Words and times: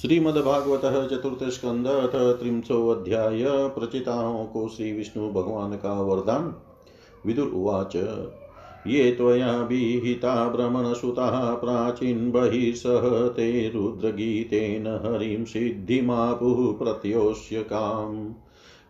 श्रीमद्भागवत 0.00 0.80
चतुर्थ 1.10 1.52
स्कंद 1.52 1.86
अथ 1.86 2.40
त्रिंशो 2.40 2.88
अध्याय 2.88 3.44
प्रचिताओं 3.46 4.44
को 4.44 4.68
श्री 4.68 4.92
विष्णु 4.92 5.30
भगवान 5.30 5.72
का 5.72 6.00
वरदान। 6.02 6.54
विदुर 7.26 7.46
उवाच, 7.46 7.96
ये 8.86 9.12
त्वया 9.12 9.56
विहिता 9.62 10.48
भ्रमणसुताः 10.48 11.54
प्राचीन 11.54 12.30
बहिर्सह 12.30 13.28
ते 13.28 13.68
रुद्रगीतेन 13.68 14.86
हरिं 14.86 15.44
सिद्धिमापुः 15.44 16.78
प्रत्योष्य 16.78 17.62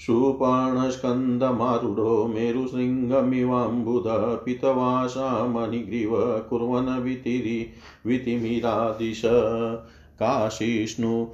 सुपर्णस्कन्दमारूढो 0.00 2.26
मेरुशृङ्गमिवाम्बुध 2.26 4.04
पितवासा 4.44 5.46
मणिग्रीव 5.46 6.40
कुर्वन् 6.50 7.02
वितिरि 7.02 7.72
वितिमिरादिश। 8.06 9.22
काशिष्णु 10.22 11.26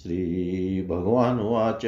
श्रीभगवानुवाच 0.03 1.85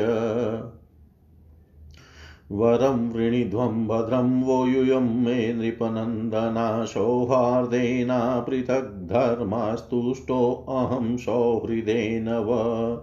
वरं 2.52 3.12
वृणीध्वं 3.12 3.88
भद्रं 3.88 4.44
वो 4.44 4.67
यूयं 4.67 5.00
मे 5.00 5.53
नृपनन्दना 5.53 6.86
सौहार्देना 6.86 8.45
पृथग्धर्मास्तुष्टोऽहं 8.50 11.17
सौहृदेन 11.17 12.30
व। 12.30 13.02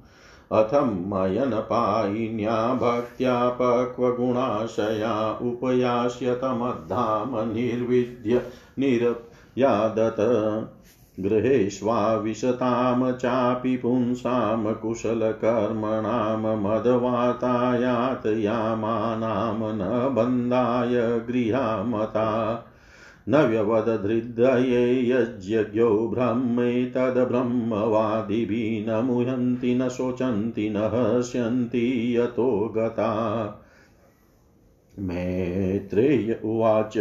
अथं 0.51 1.09
मयनपायिन्या 1.09 2.73
भक्त्या 2.73 3.49
पक्वगुणाशया 3.49 5.39
उपयास्यतमद्धाम 5.41 7.35
निर्विद्य 7.35 8.41
निर्यादत 8.79 10.15
गृहेष्वाविशतां 11.19 13.13
चापि 13.13 13.77
पुंसां 13.77 14.73
कुशलकर्मणां 14.73 16.57
मदवातायात 16.57 18.25
यामानां 18.25 19.75
न 19.75 20.15
बन्धाय 20.15 21.01
गृहामता। 21.01 22.63
न 23.29 23.35
व्यवदधृदये 23.35 25.11
यज्ञो 25.11 26.11
ब्रह्मेतद्ब्रह्मवादिभिः 26.13 28.91
न 28.91 29.05
मुह्यन्ति, 29.05 29.75
न 29.75 29.89
शोचन्ति, 29.89 30.69
न 30.69 30.77
हस्यन्ति 30.77 32.17
यतो 32.17 32.73
गता। 32.77 33.65
मैत्रेय 34.99 36.39
उवाच। 36.43 36.97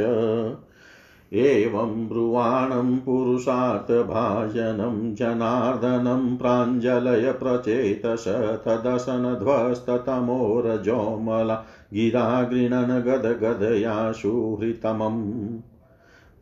एवं 1.33 2.09
ब्रुवाणं 2.09 3.01
पुरुषार्थभाजनं 3.01 5.15
जनार्दनं 5.15 6.37
प्राञ्जलय 6.37 7.33
प्रचेतस 7.33 8.25
तदसनध्वस्ततमोरजोमला 8.67 11.65
गिरा 11.95 12.43
गृणन् 12.43 13.07
गदगदया 13.07 14.13
सुहृतमम् 14.13 15.59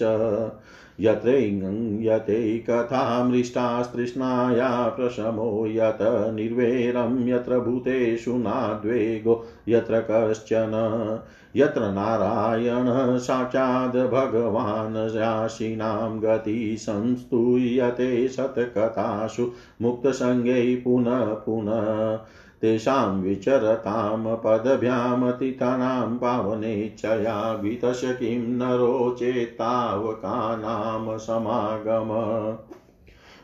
यत्रैङ्यते 1.00 2.58
कथामृष्टास्तृष्णाया 2.58 4.88
प्रशमो 4.88 5.66
यत 5.66 5.98
निर्वेरं 6.34 7.28
यत्र 7.28 7.58
भूतेषु 7.58 8.36
नाद्वेगो 8.36 9.44
यत्र 9.68 10.06
कश्चन 10.10 11.20
यत्र 11.56 11.80
नारायण 11.80 13.18
साक्षाद् 13.18 13.96
भगवान् 13.96 14.96
राशीनां 14.96 16.22
गति 16.22 16.76
संस्तूयते 16.80 18.28
सत्कथासु 18.28 19.52
मुक्तसङ्गै 19.82 20.82
पुनः 20.84 21.34
पुनः 21.34 22.18
तेषां 22.62 23.20
विचरतां 23.20 24.36
पदभ्यामतितानां 24.36 26.18
पावनेच्छया 26.18 27.52
वितस्य 27.52 28.12
किं 28.12 28.38
न 28.38 28.62
रोचेत्तावकानां 28.62 31.18
समागम। 31.18 32.08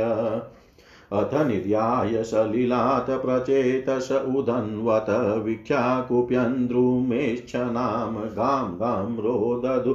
अथ 1.13 1.35
निर्याय 1.47 2.23
सलिलात् 2.25 3.11
प्रचेतस 3.25 4.09
उदन्वत 4.37 5.07
वीक्षाकुप्यन्द्रुमेच्छनां 5.45 8.15
गां 8.39 8.67
गां 8.81 9.07
रोदधु 9.27 9.93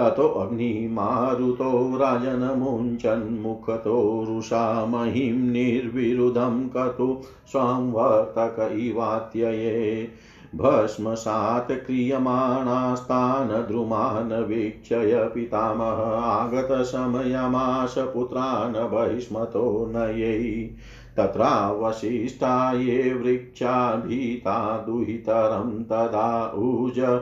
मिवोच्छ्रिते 0.00 0.16
ततोऽग्निमारुतो 0.16 1.96
राजनमुञ्चन्मुखतो 1.96 4.24
रुषा 4.28 4.86
महिं 4.86 5.34
निर्विरुधं 5.34 6.68
कतु 6.68 7.22
संवर्तक 7.46 8.72
इवात्यये। 8.72 10.08
भस्मसात् 10.54 11.72
क्रियमाणास्तान् 11.72 13.68
द्रुमान् 13.68 14.32
वीक्षय 14.32 15.30
पितामह 15.34 16.16
आगतशमयमाश 16.16 17.94
पुत्रान् 17.98 18.72
बहिष्मतो 18.72 19.86
नयै। 19.88 20.70
तत्रावशिष्टा 21.16 22.72
ये 22.72 23.14
वृक्षा 23.14 23.96
भीता 23.96 24.78
दुहितरं 24.78 25.84
तदा 25.84 26.52
ऊज 26.54 27.20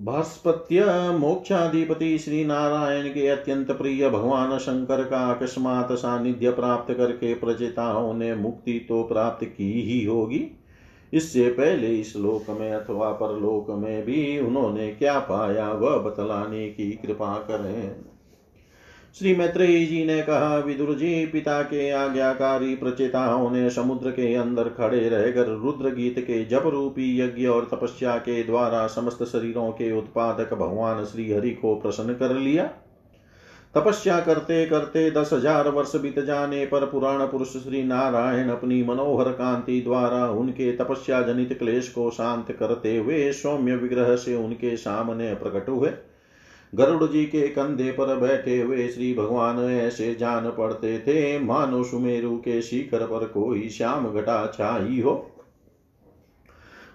भास्पत्य 0.00 0.84
मोक्षाधिपति 1.18 2.18
श्री 2.18 2.44
नारायण 2.44 3.08
के 3.08 3.26
अत्यंत 3.26 3.70
प्रिय 3.70 4.08
भगवान 4.10 4.56
शंकर 4.58 5.02
का 5.04 5.18
अकस्मात 5.32 5.92
सानिध्य 5.92 6.50
प्राप्त 6.50 6.94
करके 6.94 7.34
प्रचेताओं 7.34 8.14
ने 8.14 8.34
मुक्ति 8.34 8.78
तो 8.88 9.02
प्राप्त 9.02 9.44
की 9.46 9.72
ही 9.82 10.04
होगी। 10.04 10.38
इससे 11.12 11.48
पहले 11.50 11.86
इस 11.86 12.16
लोक 12.16 12.50
में 12.50 12.72
अथवा 12.72 13.10
परलोक 13.12 13.70
में 13.70 14.04
भी 14.04 14.38
उन्होंने 14.38 14.90
क्या 14.90 15.18
पाया, 15.20 15.70
वह 15.72 15.96
बतलाने 15.96 16.68
की 16.68 16.90
कृपा 16.90 17.34
करें। 17.34 17.96
श्री 19.14 19.34
मैत्रेयी 19.36 19.86
जी 19.86 20.04
ने 20.04 20.22
कहा, 20.22 20.56
विदुर 20.56 20.94
जी, 20.94 21.26
पिता 21.26 21.62
के 21.62 21.90
आज्ञाकारी 21.90 22.74
प्रचेताओं 22.76 23.50
ने 23.50 23.70
समुद्र 23.70 24.10
के 24.10 24.34
अंदर 24.34 24.68
खड़े 24.68 25.08
रहकर 25.08 25.46
रुद्र 25.46 25.90
गीत 25.90 26.18
के 26.18 26.44
जप 26.44 26.62
रूपी 26.66 27.20
यज्ञ 27.20 27.46
और 27.46 27.68
तपस्या 27.72 28.16
के 28.18 28.42
द्वारा 28.42 28.86
समस्त 28.86 29.24
शरीरों 29.24 29.70
के 29.70 29.92
उत्पादक 29.98 30.54
भगवान 30.54 31.04
श्री 31.04 31.32
हरि 31.32 31.50
को 31.50 31.74
प्रसन्न 31.74 32.14
कर 32.14 32.34
लिया। 32.34 32.70
तपस्या 33.74 34.18
करते 34.20 34.64
करते 34.66 35.10
दस 35.10 35.32
हज़ार 35.32 35.68
वर्ष 35.68 35.94
बीत 35.96 36.18
जाने 36.18 36.66
पर 36.66 36.86
पुराण 36.86 37.26
पुरुष 37.26 37.48
श्री 37.48 37.82
नारायण 37.82 38.48
अपनी 38.48 38.82
मनोहर 38.82 39.30
कांति 39.32 39.80
द्वारा 39.80 40.26
उनके 40.30 40.72
तपस्या 40.72 41.20
जनित 41.22 41.52
क्लेश 41.58 41.88
को 41.88 42.10
शांत 42.10 42.50
करते 42.52 42.96
हुए 42.96 43.32
सौम्य 43.32 43.76
विग्रह 43.76 44.16
से 44.16 44.34
उनके 44.34 44.76
सामने 44.76 45.34
प्रकट 45.34 45.68
हुए। 45.68 45.92
गरुड़ 46.74 47.04
जी 47.04 47.24
के 47.24 47.46
कंधे 47.48 47.90
पर 47.92 48.16
बैठे 48.16 48.60
हुए 48.60 48.88
श्री 48.88 49.14
भगवान 49.14 49.58
ऐसे 49.60 50.14
जान 50.14 50.50
पड़ते 50.50 50.98
थे, 50.98 51.38
मानो 51.38 51.84
सुमेरु 51.84 52.36
के 52.36 52.62
शिखर 52.62 53.06
पर 53.06 53.26
कोई 53.26 53.68
श्याम 53.68 54.12
घटा 54.12 54.46
छाई 54.46 55.00
हो। 55.00 55.29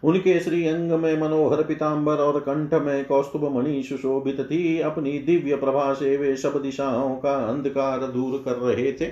उनके 0.06 0.40
श्री 0.40 0.68
अंग 0.68 0.92
में 0.92 1.22
मनोहर 1.22 1.64
पिताम्बर 1.64 2.14
और 2.14 2.40
कंठ 2.40 2.74
में 2.74 3.06
कौस्तुभ 3.06 3.58
मणि 3.58 3.84
सुशोभित 3.84 4.40
थी। 4.40 4.80
अपनी 4.80 5.20
दिव्य 5.20 5.56
प्रभा 5.56 5.94
से 5.94 6.18
वे 6.18 6.36
सब 6.36 6.62
दिशाओं 6.62 7.16
का 7.16 7.34
अंधकार 7.34 8.00
दूर 8.00 8.42
कर 8.46 8.52
रहे 8.52 8.92
थे। 8.92 9.08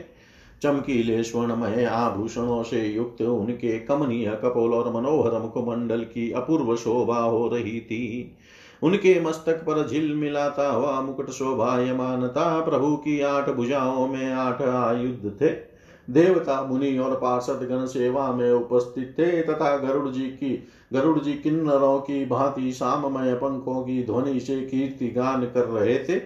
चमकीले 0.62 1.24
स्वर्णमय 1.24 1.86
आभूषणों 1.86 2.64
से 2.64 2.86
युक्त 2.86 3.22
उनके 3.22 3.80
कमनीय 3.80 4.30
कपोल 4.44 4.74
और 4.74 4.94
मनोहर 4.94 5.40
मुखमंडल 5.40 6.04
की 6.04 6.32
अपूर्व 6.32 6.76
शोभा 6.76 7.20
हो 7.20 7.48
रही 7.48 7.80
थी। 7.82 8.36
उनके 8.84 9.20
मस्तक 9.20 9.54
पर 9.54 9.88
झिल 9.88 10.14
मिलाता 10.14 10.72
हुआ 10.72 11.02
मुकुट 11.02 11.30
शोभायमान 11.30 12.28
था। 12.28 12.60
प्रभु 12.62 12.96
की 12.96 13.22
आठ 13.22 13.50
भुजाओं 13.50 14.08
में 14.08 14.34
आठ 14.34 14.62
आयुध 14.62 15.42
थे। 15.42 15.74
देवता, 16.10 16.62
मुनि 16.64 16.98
और 16.98 17.16
पार्षद 17.16 17.68
गण 17.72 17.86
सेवा 17.86 18.32
में 18.32 18.52
उपस्थित 18.52 19.16
थे 19.20 19.42
तथा 19.42 19.78
गरुड़ 19.78 20.10
जी 20.10 20.22
की 20.22 20.64
गरुड़ 20.94 21.20
जी 21.20 21.34
किन्नरों 21.34 22.00
की 22.00 22.26
भांति 22.26 22.72
शाममय 22.72 23.34
पंखों 23.34 23.84
की 23.84 24.04
ध्वनि 24.04 24.40
से 24.40 24.62
कीर्ति 24.62 25.08
गान 25.08 25.46
कर 25.46 25.66
रहे 25.66 25.98
थे। 26.00 26.22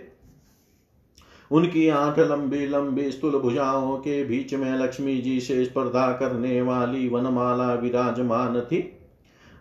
उनकी 1.52 1.88
आँख 1.88 2.20
लंबी 2.20 2.68
लंबी 2.68 3.12
स्थूल 3.12 3.40
भुजाओं 3.40 3.98
के 3.98 4.24
बीच 4.24 4.54
में 4.54 4.78
लक्ष्मी 4.78 5.18
जी 5.18 5.40
से 5.42 5.66
स्पर्धा 5.66 6.12
करने 6.12 6.62
वाली 6.62 7.10
वनमाला 7.10 7.74
विराजमान 7.74 8.62
थी। 8.62 8.94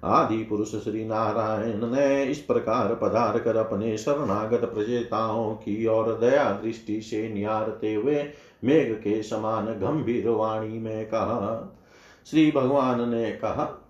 आदि 0.05 0.37
पुरुष 0.37 0.75
श्री 0.75 1.05
नारायण 1.05 1.87
ने 1.87 2.25
इस 2.25 2.39
प्रकार 2.39 2.95
पधार 2.95 3.39
कर 3.39 3.57
अपने 3.57 3.99
शरणागत 3.99 4.65
प्रजेताओं 4.65 5.55
की 5.55 5.87
और 5.87 6.19
दया 6.19 6.51
दृष्टि 6.51 7.01
से 7.01 7.29
निहारते 7.35 7.95
हुए 7.95 8.25
मेघ 8.65 8.93
के 8.93 9.23
समान 9.23 9.67
गंभीर 9.67 10.29
वाणी 10.29 10.79
में 10.79 11.07
कहा। 11.07 11.79
श्री 12.27 12.51
भगवान 12.51 13.09
ने 13.09 13.31
कहा 13.33 13.86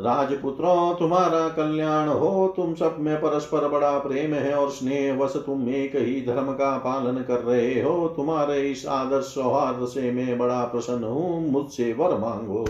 राजपुत्रों, 0.00 0.94
तुम्हारा 0.94 1.48
कल्याण 1.48 2.08
हो। 2.08 2.52
तुम 2.56 2.74
सब 2.74 2.96
में 3.00 3.16
परस्पर 3.16 3.68
बड़ा 3.68 3.98
प्रेम 3.98 4.34
है 4.34 4.54
और 4.54 4.70
स्नेह 4.70 5.14
वश 5.14 5.32
तुम 5.36 5.68
एक 5.68 5.96
ही 5.96 6.26
धर्म 6.26 6.52
का 6.52 6.78
पालन 6.78 7.22
कर 7.22 7.40
रहे 7.40 7.82
हो। 7.82 8.08
तुम्हारे 8.08 8.70
इस 8.70 8.86
आदर्श 8.86 9.24
सौहार्द 9.24 9.86
से 9.86 10.10
मैं 10.12 10.38
बड़ा 10.38 10.64
प्रसन्न 10.64 11.04
हूँ। 11.04 11.50
मुझसे 11.50 11.92
वर 11.92 12.18
मांगो। 12.18 12.66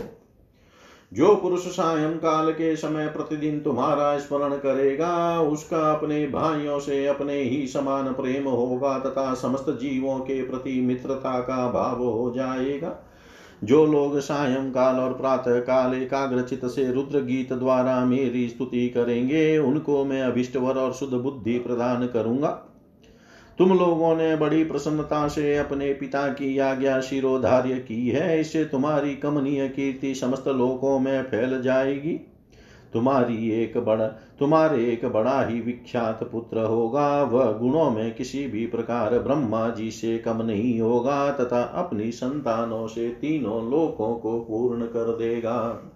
जो 1.13 1.37
पुरुष 1.37 1.61
सायं 1.61 2.19
काल 2.19 2.53
के 2.53 2.77
समय 2.77 3.09
प्रतिदिन 3.09 3.61
तुम्हारा 3.61 4.19
स्मरण 4.19 4.51
करेगा, 4.51 5.41
उसका 5.41 5.93
अपने 5.93 6.27
भाइयों 6.27 6.79
से 6.79 7.07
अपने 7.07 7.35
ही 7.35 7.67
समान 7.67 8.13
प्रेम 8.13 8.49
होगा 8.49 8.99
तथा 8.99 9.35
समस्त 9.35 9.67
जीवों 9.69 10.19
के 10.19 10.43
प्रति 10.43 10.81
मित्रता 10.81 11.41
का 11.41 11.73
भाव 11.73 12.05
हो 12.05 12.33
जाएगा। 12.37 13.10
जो 13.65 13.87
लोग 13.87 14.19
सायं 14.21 14.71
काल 14.71 14.97
और 14.97 15.13
प्रातः 15.13 15.59
काल 15.61 15.95
एकाग्रचित 15.95 16.65
से 16.65 16.93
रुद्र 16.93 17.21
गीत 17.21 17.53
द्वारा 17.53 18.05
मेरी 18.05 18.49
स्तुति 18.49 18.89
करेंगे, 18.89 19.59
उनको 19.59 20.05
मैं 20.05 20.23
अभिष्टवर 20.23 20.75
और 20.75 20.93
शुद्ध 20.93 21.15
बुद्धि 21.15 21.59
प्रदान 21.59 22.07
करूँगा। 22.07 22.49
तुम 23.59 23.79
लोगों 23.79 24.17
ने 24.17 24.37
बड़ी 24.37 24.65
प्रसन्नता 24.65 25.29
से 25.29 25.57
अपने 25.57 25.93
पिता 25.93 26.29
की 26.29 26.59
आज्ञा 26.59 27.01
शिरोधार्य 27.01 27.75
की 27.75 28.09
है, 28.09 28.41
इससे 28.41 28.65
तुम्हारी 28.65 29.15
कमनीय 29.15 29.69
कीर्ति 29.69 30.15
समस्त 30.15 30.49
लोकों 30.49 30.99
में 30.99 31.23
फैल 31.23 31.63
जाएगी। 31.63 32.21
तुम्हारी 32.93 33.51
एक 33.51 33.79
बड़ा, 33.79 34.07
तुम्हारे 34.39 34.85
एक 34.93 35.05
बड़ा 35.07 35.47
ही 35.47 35.61
विख्यात 35.61 36.23
पुत्र 36.33 36.61
होगा। 36.61 37.23
वह 37.23 37.53
गुणों 37.53 37.91
में 37.91 38.15
किसी 38.15 38.47
भी 38.47 38.67
प्रकार 38.67 39.19
ब्रह्मा 39.19 39.69
जी 39.69 39.91
से 39.91 40.19
कम 40.19 40.43
नहीं 40.43 40.81
होगा 40.81 41.33
तथा 41.33 41.63
अपनी 41.63 42.11
संतानों 42.13 42.87
से 42.87 43.09
तीनों 43.09 43.71
लोकों 43.71 44.15
को 44.15 44.41
पूर्ण 44.41 44.87
कर 44.87 45.17
देगा। 45.17 45.87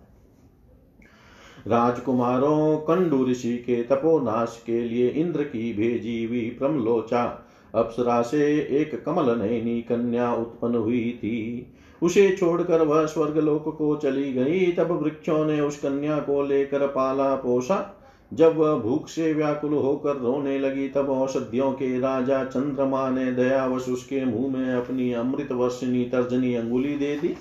राजकुमारों, 1.66 2.76
कंडू 2.76 3.26
ऋषि 3.26 3.56
के 3.56 3.82
तपोनाश 3.82 4.62
के 4.66 4.80
लिए 4.80 5.08
इंद्र 5.08 5.42
की 5.42 5.72
भेजी 5.72 6.24
हुई 6.24 6.56
प्रमलोचा, 6.58 7.40
अप्सरा 7.74 8.22
से 8.22 8.60
एक 8.70 9.04
कमल 9.04 9.38
नयनी 9.38 9.82
कन्या 9.82 10.34
उत्पन्न 10.34 10.74
हुई 10.74 11.18
थी। 11.18 11.66
उसे 12.04 12.30
छोड़कर 12.30 12.82
वह 12.82 13.06
स्वर्गलोक 13.06 13.76
को 13.78 13.96
चली 13.96 14.32
गई। 14.32 14.72
तब 14.72 15.02
वृक्षों 15.02 15.44
ने 15.44 15.60
उस 15.60 15.76
कन्या 15.76 16.18
को 16.18 16.42
लेकर 16.42 16.86
पाला 16.86 17.34
पोषा 17.34 18.00
जब 18.32 18.56
वह 18.56 18.74
भूख 18.74 19.08
से 19.08 19.32
व्याकुल 19.32 19.72
होकर 19.72 20.16
रोने 20.16 20.58
लगी, 20.58 20.88
तब 20.88 21.10
औषधियों 21.10 21.72
के 21.72 21.98
राजा 21.98 22.44
चंद्रमा 22.44 23.10
ने 23.10 23.32
दयावश 23.32 23.88
उसके 23.88 24.24
मुँह 24.24 24.56
में 24.56 24.74
अपनी 24.74 25.12
अमृत 25.12 25.52
वर्षिनी 25.52 26.04
तर्जनी 26.04 26.54
अंगुली 26.54 26.94
दे 26.94 27.16
दी। 27.16 27.34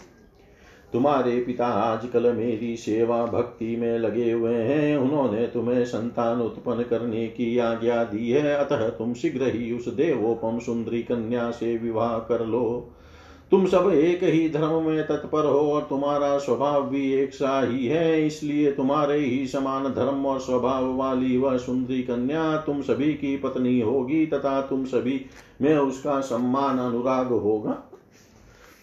तुम्हारे 0.94 1.40
पिता 1.40 1.68
आजकल 1.68 2.34
मेरी 2.34 2.78
सेवा 2.78 3.26
भक्ति 3.26 3.76
में 3.76 4.00
लगे 4.00 4.32
हुए 4.32 4.54
हैं। 4.54 4.98
उन्होंने 4.98 5.48
तुम्हें 5.48 5.86
संतान 5.86 6.42
उत्पन्न 6.42 6.84
करने 6.84 7.28
की 7.28 7.58
आज्ञा 7.58 8.04
दी 8.04 8.30
है। 8.30 8.56
अतः 8.56 8.90
तुम 8.90 9.14
शीघ्र 9.14 9.44
ही 9.44 9.72
उस 9.72 9.88
देवोपम 9.88 10.60
सुंदरी 10.60 11.04
कन्या 11.04 11.52
से 11.52 11.78
विवाह 11.78 12.18
कर 12.20 12.46
लो। 12.46 12.93
तुम 13.54 13.66
सब 13.66 13.90
एक 13.94 14.24
ही 14.24 14.48
धर्म 14.50 14.84
में 14.84 15.04
तत्पर 15.04 15.46
हो 15.46 15.60
और 15.72 15.82
तुम्हारा 15.82 16.38
स्वभाव 16.38 16.88
भी 16.90 17.12
एक 17.14 17.34
सा 17.34 17.60
ही 17.62 17.86
है, 17.88 18.26
इसलिए 18.28 18.72
तुम्हारे 18.72 19.18
ही 19.18 19.46
समान 19.48 19.84
धर्म 19.94 20.26
और 20.26 20.40
स्वभाव 20.40 20.86
वाली 20.96 21.38
वह 21.38 21.58
सुंदरी 21.58 22.02
कन्या 22.04 22.46
तुम 22.58 22.82
सभी 22.82 23.14
की 23.14 23.36
पत्नी 23.38 23.80
होगी 23.82 24.26
तथा 24.26 24.62
तुम 24.62 24.86
सभी 24.86 25.20
में 25.62 25.76
उसका 25.78 26.20
सम्मान 26.22 26.80
अनुराग 26.80 27.28
होगा। 27.28 27.78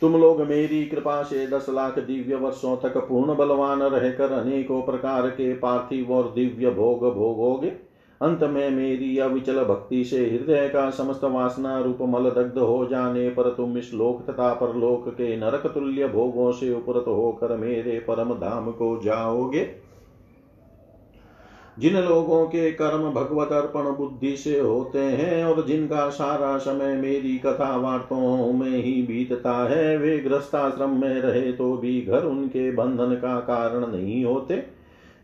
तुम 0.02 0.16
लोग 0.16 0.40
मेरी 0.42 0.84
कृपा 0.84 1.22
से 1.22 1.46
दस 1.46 1.66
लाख 1.70 1.98
दिव्य 1.98 2.36
वर्षों 2.36 2.76
तक 2.78 2.96
पूर्ण 2.98 3.36
बलवान 3.36 3.82
रहकर 3.82 4.32
अनेकों 4.32 4.82
प्रकार 4.82 5.28
के 5.30 5.52
पार्थिव 5.56 6.12
और 6.12 6.32
दिव्य 6.34 6.70
भोग 6.70 7.14
भोगोगे। 7.14 7.72
अंत 8.20 8.42
में 8.42 8.70
मेरी 8.70 9.18
अविचल 9.18 9.62
भक्ति 9.64 10.04
से 10.04 10.18
हृदय 10.18 10.68
का 10.68 10.88
समस्त 10.90 11.24
वासना 11.24 11.78
रूप 11.80 11.98
मल 12.02 12.30
दग्ध 12.30 12.58
हो 12.58 12.86
जाने 12.86 13.28
पर 13.30 13.48
तुम 13.50 13.76
इस 13.78 13.92
लोक 13.94 14.22
तथा 14.30 14.52
परलोक 14.54 15.08
के 15.08 15.36
नरक 15.36 15.66
तुल्य 15.66 16.08
भोगों 16.08 16.50
से 16.52 16.72
उपरत 16.74 17.04
होकर 17.08 17.56
मेरे 17.56 17.98
परम 17.98 18.34
धाम 18.34 18.70
को 18.70 19.00
जाओगे। 19.04 19.68
जिन 21.78 21.96
लोगों 21.98 22.44
के 22.46 22.70
कर्म 22.72 23.10
भगवत 23.10 23.52
अर्पण 23.52 23.90
बुद्धि 23.90 24.36
से 24.36 24.58
होते 24.58 24.98
हैं 24.98 25.44
और 25.44 25.64
जिनका 25.66 26.08
सारा 26.08 26.56
समय 26.58 26.94
मेरी 26.94 27.36
कथा 27.38 27.76
वार्ताओं 27.76 28.52
में 28.52 28.70
ही 28.70 28.92
बीतता 29.02 29.54
है, 29.68 29.96
वे 29.96 30.18
ग्रस्ताश्रम 30.18 31.00
में 31.00 31.20
रहे 31.20 31.52
तो 31.52 31.76
भी 31.76 32.00
घर 32.00 32.24
उनके 32.24 32.70
बंधन 32.72 33.14
का 33.14 33.38
कारण 33.40 33.86
नहीं 33.86 34.24
होते। 34.24 34.79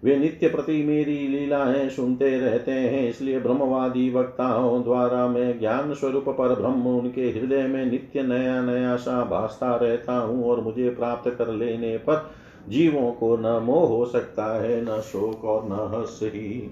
वे 0.06 0.16
नित्य 0.16 0.48
प्रति 0.48 0.82
मेरी 0.82 1.16
लीलाएँ 1.28 1.88
सुनते 1.88 2.28
रहते 2.38 2.72
हैं, 2.72 3.08
इसलिए 3.08 3.38
ब्रह्मवादी 3.40 4.08
वक्ताओं 4.10 4.82
द्वारा 4.82 5.26
मैं 5.28 5.58
ज्ञान 5.58 5.94
स्वरूप 5.94 6.28
पर 6.28 6.54
ब्रह्म 6.54 6.96
उनके 6.98 7.22
हृदय 7.30 7.66
में 7.66 7.84
नित्य 7.86 8.22
नया 8.22 8.60
नया 8.62 8.94
सा 8.96 9.22
भासता 9.24 9.74
रहता 9.76 10.18
हूँ 10.18 10.44
और 10.44 10.60
मुझे 10.60 10.90
प्राप्त 10.90 11.30
कर 11.30 11.52
लेने 11.54 11.96
पर 11.98 12.30
जीवों 12.68 13.10
को 13.12 13.36
न 13.36 13.60
मोह 13.64 13.86
हो 13.88 14.04
सकता 14.06 14.44
है, 14.62 14.80
न 14.82 15.00
शोक 15.02 15.44
और 15.44 15.64
न 15.64 15.88
हर्ष 15.94 16.20
ही। 16.24 16.70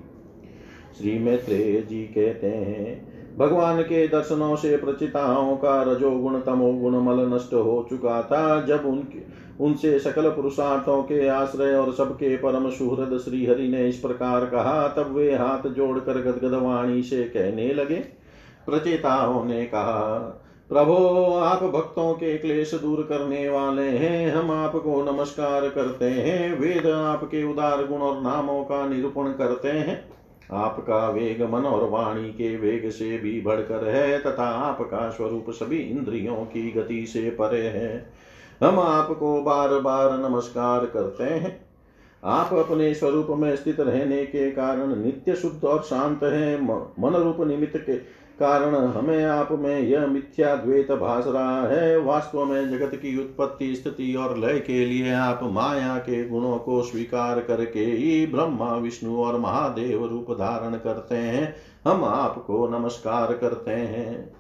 श्री 0.99 1.19
मैत्रेय 1.19 1.81
जी 1.81 2.03
कहते 2.09 2.47
हैं, 2.47 3.37
भगवान 3.39 3.83
के 3.83 4.07
दर्शनों 4.09 4.57
से 4.57 4.77
प्रचिताओं 4.77 5.57
का 5.57 5.83
रजोगुण 5.83 6.39
तमोगुण 6.41 7.01
मल 7.01 7.25
नष्ट 7.35 7.55
हो 7.55 7.87
चुका 7.91 8.23
था, 8.23 8.61
जब 8.61 8.87
उनके 8.87 9.19
उनसे 9.61 9.99
सकल 9.99 10.31
पुरुषार्थों 10.31 11.03
के 11.03 11.29
आश्रय 11.29 11.75
और 11.75 11.93
सबके 11.93 12.37
परम 12.37 12.71
सुहृद 12.71 13.19
श्रीहरि 13.19 13.69
ने 13.69 13.89
इस 13.89 13.97
प्रकार 13.97 14.47
कहा। 14.47 14.89
तब 14.89 15.15
वे 15.15 15.35
हाथ 15.35 15.69
जोड़कर 15.69 16.13
गदगद 16.13 16.55
वाणी 16.55 17.03
से 17.03 17.25
कहने 17.25 17.75
लगे। 17.75 17.97
प्रचेताओं 18.67 19.45
ने 19.45 19.65
कहा, 19.65 20.19
प्रभो, 20.69 21.35
आप 21.35 21.63
भक्तों 21.63 22.15
के 22.15 22.39
क्लेश 22.39 22.75
दूर 22.75 23.03
करने 23.03 23.49
वाले 23.49 23.83
हैं। 23.83 24.33
हम 24.33 24.51
आपको 24.51 25.13
नमस्कार 25.13 25.69
करते 25.69 26.05
हैं। 26.05 26.59
वेद 26.59 26.87
आपके 26.87 27.45
उदार 27.45 27.87
गुण 27.87 27.99
और 27.99 28.23
नामों 28.23 28.65
का 28.65 28.89
निरूपण 28.89 29.25
करते 29.25 29.69
हैं। 29.69 30.15
आपका 30.53 31.09
वेग 31.09 31.43
मन 31.43 31.65
और 31.65 31.91
वाणी 31.91 32.29
के 32.29 32.57
वेग 32.57 32.91
से 32.91 33.19
भी 33.19 33.41
बढ़कर 33.41 33.89
है 33.89 34.19
तथा 34.19 34.45
आपका 34.45 35.11
स्वरूप 35.11 35.47
सभी 35.51 35.77
इंद्रियों 35.77 36.37
की 36.37 36.71
गति 36.71 37.07
से 37.07 37.31
परे 37.31 37.63
है। 37.63 38.14
हम 38.65 38.81
आपको 38.81 39.43
बार 39.43 39.69
बार 39.69 40.31
नमस्कार 40.31 40.87
करते 40.87 41.25
हैं। 41.25 41.67
आप 42.25 42.53
अपने 42.55 42.95
स्वरूप 42.95 43.27
में 43.31 43.57
स्थित 43.57 43.81
रहने 43.81 44.25
के 44.27 44.51
कारण 44.51 45.05
नित्य 45.05 45.35
शुद्ध 45.35 45.65
और 45.65 45.83
शांत 45.83 46.23
है। 46.23 46.65
मन 46.65 47.15
रूप 47.15 47.41
निमित्त 47.41 47.77
के 47.77 47.97
कारण 48.41 48.75
हमें 48.75 49.25
आप 49.25 49.53
में 49.53 49.81
यह 49.81 50.07
मिथ्या 50.07 50.55
द्वैत 50.55 50.93
भास 50.93 51.25
रहा 51.27 51.67
है। 51.67 51.99
वास्तव 52.01 52.45
में 52.45 52.71
जगत 52.71 52.95
की 52.95 53.21
उत्पत्ति, 53.21 53.75
स्थिति 53.75 54.15
और 54.15 54.39
लय 54.39 54.59
के 54.59 54.85
लिए 54.87 55.13
आप 55.13 55.41
माया 55.43 55.99
के 55.99 56.29
गुणों 56.29 56.59
को 56.59 56.83
स्वीकार 56.83 57.41
करके 57.41 57.81
ही 57.81 58.27
ब्रह्मा, 58.27 58.77
विष्णु 58.77 59.17
और 59.17 59.39
महादेव 59.39 60.07
रूप 60.07 60.31
धारण 60.31 60.75
करते 60.75 61.15
हैं। 61.15 61.57
हम 61.87 62.05
आपको 62.05 62.69
नमस्कार 62.69 63.33
करते 63.33 63.71
हैं। 63.71 64.34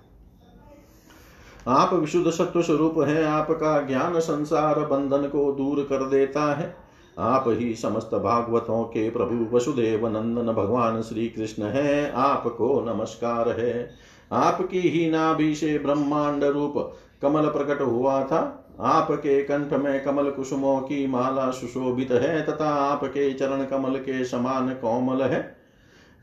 आप 1.69 1.95
विशुद्ध 1.95 2.31
सत्व 2.31 2.63
स्वरूप 2.63 2.95
हैं, 2.99 3.25
आपका 3.25 3.81
ज्ञान 3.81 4.21
संसार 4.21 4.79
बंधन 4.79 5.29
को 5.29 5.53
दूर 5.53 5.83
कर 5.83 6.09
देता 6.09 6.55
है। 6.55 6.77
आप 7.19 7.45
ही 7.47 7.75
समस्त 7.75 8.11
भागवतों 8.15 8.85
के 8.85 9.11
प्रभु 9.11 9.57
वसुदेव 9.57 10.09
नंदन 10.09 10.53
भगवान 10.53 11.03
श्री 11.03 11.29
कृष्ण 11.29 11.63
है, 11.63 12.13
आपको 12.13 12.95
नमस्कार 12.95 13.49
है। 13.49 13.91
आपकी 14.33 14.81
ही 14.81 15.11
नाभि 15.11 15.55
से 15.55 15.79
ब्रह्मांड 15.79 16.45
रूप 16.45 16.95
कमल 17.23 17.43
प्रकट 17.43 17.81
हुआ 17.83 18.25
था। 18.25 18.61
आपके 18.81 19.43
कंठ 19.43 19.73
में 19.73 20.05
कमल 20.05 20.31
कुसुमों 20.31 20.81
की 20.81 21.07
माला 21.07 21.51
सुशोभित 21.51 22.11
है, 22.11 22.47
तथा 22.47 22.69
आपके 22.69 23.35
चरण 23.35 23.65
कमल 23.65 23.91
के 23.91 24.25
समान 24.25 24.69
कोमल 24.69 25.23
है। 25.23 25.54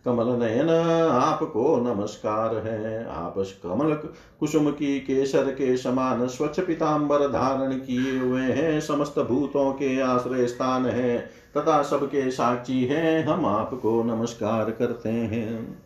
कमल 0.06 0.28
नयन, 0.28 0.70
आपको 1.10 1.78
नमस्कार 1.78 2.56
है। 2.56 3.10
आप 3.10 3.34
कमल 3.38 3.94
कुसुम 4.40 4.72
की 4.72 5.00
केसर 5.00 5.52
के 5.52 5.78
समान 5.78 6.28
स्वच्छ 6.28 6.60
पिताम्बर 6.60 7.18
धारण 7.28 7.72
किए 7.72 8.20
हुए 8.20 8.42
हैं। 8.42 8.82
समस्त 8.82 9.20
भूतों 9.20 9.72
के 9.72 10.02
आश्रय 10.02 10.48
स्थान 10.48 10.86
है। 10.86 11.18
तथा 11.58 11.84
सबके 11.84 12.32
साक्षी 12.32 12.86
हैं। 12.86 13.26
हम 13.26 13.46
आपको 13.46 14.04
नमस्कार 14.04 14.72
करते 14.72 15.10
हैं। 15.10 15.80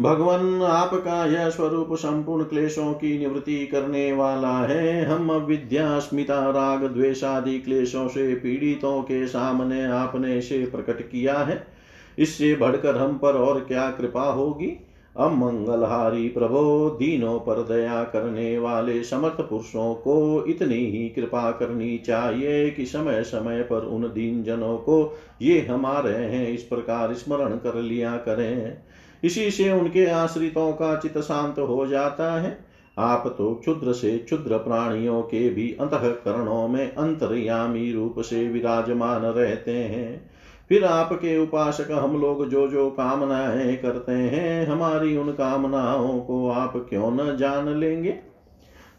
भगवान, 0.00 0.62
आपका 0.62 1.26
यह 1.26 1.50
स्वरूप 1.50 1.88
संपूर्ण 1.92 2.44
क्लेशों 2.44 2.92
की 2.92 3.18
निवृत्ति 3.18 3.66
करने 3.66 4.12
वाला 4.12 4.58
है। 4.58 5.04
हम 5.04 5.32
विद्या 5.32 5.98
स्मिता 5.98 6.50
राग, 6.50 6.84
द्वेषादि 6.84 7.58
क्लेशों 7.58 8.08
से 8.08 8.34
पीड़ितों 8.34 9.02
के 9.02 9.26
सामने 9.26 9.84
आपने 9.84 10.40
से 10.40 10.66
प्रकट 10.66 11.02
किया 11.02 11.38
है। 11.38 11.74
इससे 12.18 12.54
बढ़कर 12.56 12.96
हम 12.96 13.18
पर 13.18 13.32
और 13.32 13.60
क्या 13.60 13.90
कृपा 13.90 14.22
होगी? 14.22 14.80
अमंगलहारी 15.16 16.28
प्रभो, 16.28 16.90
दीनों 16.90 17.40
पर 17.40 17.62
दया 17.62 18.04
करने 18.04 18.58
वाले 18.58 19.04
समर्थ 19.04 19.40
पुरुषों 19.40 19.94
को 19.94 20.44
इतनी 20.48 20.74
ही 20.74 21.08
कृपा 21.08 21.50
करनी 21.50 21.98
चाहिए 21.98 22.70
कि 22.70 22.86
समय 22.86 23.22
समय 23.22 23.62
पर 23.62 23.84
उन 23.84 24.02
दीन 24.02 24.44
जनों 24.44 24.76
को 24.76 25.18
ये 25.42 25.60
हमारे 25.60 26.12
हैं, 26.12 26.48
इस 26.48 26.62
प्रकार 26.62 27.14
स्मरण 27.14 27.56
कर 27.56 27.74
लिया 27.74 28.16
करें। 28.16 28.78
इसी 29.24 29.50
से 29.50 29.72
उनके 29.72 30.06
आश्रितों 30.06 30.72
का 30.72 30.96
चित 30.96 31.18
शांत 31.18 31.58
हो 31.58 31.86
जाता 31.86 32.40
है। 32.40 32.58
आप 32.98 33.34
तो 33.38 33.54
क्षुद्र 33.54 33.92
से 33.92 34.18
क्षुद्र 34.18 34.58
प्राणियों 34.58 35.22
के 35.22 35.50
भी 35.50 35.76
अंतकरणों 35.80 36.68
में 36.68 36.94
अंतर्यामी 36.94 37.92
रूप 37.92 38.14
से 38.18 38.48
विराजमान 38.48 39.22
रहते 39.22 39.72
हैं। 39.72 40.33
फिर 40.68 40.84
आपके 40.84 41.38
उपासक 41.38 41.88
हम 41.90 42.20
लोग 42.20 42.46
जो 42.46 42.68
जो 42.68 42.90
कामनाएँ 42.90 43.76
करते 43.76 44.12
हैं, 44.12 44.66
हमारी 44.66 45.16
उन 45.16 45.32
कामनाओं 45.32 46.20
को 46.20 46.48
आप 46.48 46.86
क्यों 46.88 47.10
न 47.10 47.36
जान 47.36 47.68
लेंगे? 47.68 48.18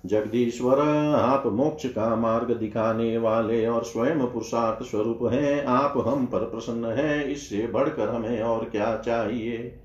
जगदीश्वर, 0.06 0.80
आप 1.16 1.44
मोक्ष 1.48 1.86
का 1.86 2.16
मार्ग 2.16 2.52
दिखाने 2.52 3.18
वाले 3.18 3.68
और 3.68 3.84
स्वयं 3.84 4.28
पुरुषार्थ 4.28 4.86
स्वरूप 4.86 5.20
हैं, 5.34 5.66
आप 5.66 5.94
हम 6.08 6.26
पर 6.26 6.40
प्रसन्न 6.40 6.86
हैं, 6.86 7.26
इससे 7.26 7.68
बढ़कर 7.68 8.10
हमें 8.10 8.42
और 8.42 8.66
क्या 8.66 8.96
चाहिए? 8.96 9.82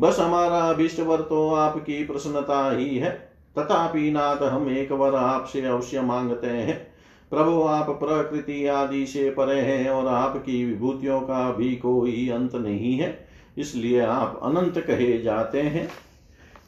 बस 0.00 0.20
हमारा 0.20 0.70
अभिष्ट 0.70 1.00
वर 1.00 1.20
तो 1.20 1.50
आपकी 1.50 2.04
प्रसन्नता 2.04 2.70
ही 2.70 2.96
है, 2.96 3.10
तथापि 3.58 4.10
नाथ 4.10 4.36
हम 4.36 4.70
एक 4.70 4.92
वर 4.92 5.14
आपसे 5.14 5.64
अवश्य 5.64 6.00
मांगते 6.00 6.46
हैं। 6.46 6.87
प्रभु, 7.32 7.62
आप 7.62 7.90
प्रकृति 8.00 8.66
आदि 8.66 9.04
से 9.06 9.30
परे 9.30 9.60
हैं 9.60 9.88
और 9.90 10.06
आपकी 10.06 10.64
विभूतियों 10.64 11.20
का 11.20 11.50
भी 11.52 11.74
कोई 11.76 12.28
अंत 12.28 12.54
नहीं 12.54 12.96
है, 12.98 13.16
इसलिए 13.58 14.00
आप 14.00 14.40
अनंत 14.42 14.78
कहे 14.78 15.18
जाते 15.18 15.62
हैं। 15.62 15.88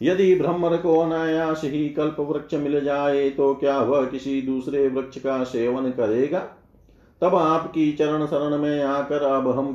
यदि 0.02 0.34
ब्रह्मर 0.34 0.76
को 0.76 0.98
अनायास 0.98 1.60
ही 1.64 1.88
कल्प 1.88 2.20
वृक्ष 2.20 2.54
मिल 2.54 2.80
जाए 2.80 3.28
तो 3.30 3.54
क्या 3.54 3.78
वह 3.80 4.04
किसी 4.06 4.40
दूसरे 4.42 4.86
वृक्ष 4.88 5.18
का 5.18 5.42
सेवन 5.44 5.90
करेगा? 5.90 6.46
तब 7.22 7.34
आपकी 7.34 7.92
चरण 7.92 8.26
शरण 8.26 8.58
में 8.58 8.82
आकर 8.82 9.22
अब 9.22 9.48
हम 9.58 9.72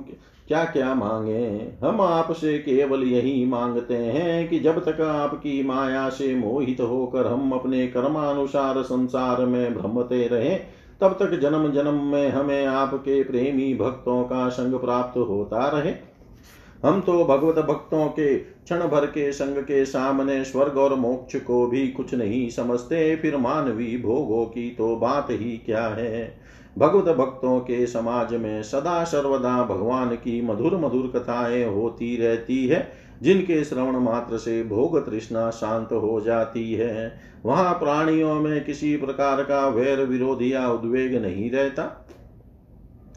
क्या 0.48 0.64
क्या 0.64 0.94
मांगे? 0.96 1.72
हम 1.84 2.02
आपसे 2.02 2.58
केवल 2.60 3.04
यही 3.04 3.46
मांगते 3.46 3.96
हैं 3.96 4.48
कि 4.50 4.60
जब 4.60 4.84
तक 4.86 5.02
आपकी 5.02 5.62
माया 5.64 6.10
से 6.10 6.34
मोहित 6.36 6.82
होकर 6.82 7.28
हम 7.28 7.52
अपने 7.52 7.88
कर्मानुसार 7.88 8.82
संसार 8.84 9.46
में 9.46 9.76
भ्रमते 9.76 10.28
रहे, 10.28 10.56
तब 11.02 11.18
तक 11.20 11.40
जन्म 11.40 11.72
जन्म 11.72 12.04
में 12.04 12.30
हमें 12.30 12.66
आपके 12.66 13.24
प्रेमी 13.24 13.74
भक्तों 13.74 14.24
का 14.24 14.48
संग 14.50 14.80
प्राप्त 14.80 15.18
होता 15.18 15.68
रहे। 15.70 15.94
हम 16.84 17.00
तो 17.02 17.24
भगवत 17.26 17.66
भक्तों 17.66 18.08
के 18.08 18.36
क्षण 18.36 18.88
भर 18.88 19.06
के 19.06 19.32
संग 19.32 19.58
के 19.58 19.86
सामने 19.86 20.44
स्वर्ग 20.44 20.78
और 20.78 20.96
मोक्ष 20.96 21.36
को 21.36 21.66
भी 21.68 21.88
कुछ 21.88 22.14
नहीं 22.14 22.50
समझते, 22.50 23.16
फिर 23.16 23.38
मानवी 23.38 23.98
भोगों 23.98 24.46
की 24.46 24.70
तो 24.70 24.96
बात 24.96 25.28
ही 25.32 25.58
क्या 25.58 25.88
है? 25.88 26.45
भगवत 26.78 27.16
भक्तों 27.16 27.60
के 27.60 27.88
समाज 27.88 28.34
में 28.34 28.64
सदा 28.64 29.04
सर्वदा 29.04 29.64
भगवान 29.64 30.10
की 30.10 30.42
मधुर 30.42 30.78
मधुर 30.78 31.12
कथाएँ 31.16 31.66
होती 31.66 32.18
रहती 32.18 32.68
है, 32.68 32.92
जिनके 33.22 33.64
श्रवण 33.64 33.98
मात्र 33.98 34.38
से 34.38 34.64
भोग 34.64 35.10
तृष्णा 35.10 35.50
शांत 35.50 35.92
हो 35.92 36.22
जाती 36.22 36.74
है। 36.74 37.20
वहाँ 37.46 37.74
प्राणियों 37.74 38.36
में 38.36 38.66
किसी 38.66 38.98
प्रकार 38.98 39.44
का 39.44 39.68
वैर 39.68 40.02
विरोध 40.04 40.42
या 40.42 40.70
उद्वेग 40.70 41.22
नहीं 41.22 41.52
रहता। 41.52 42.08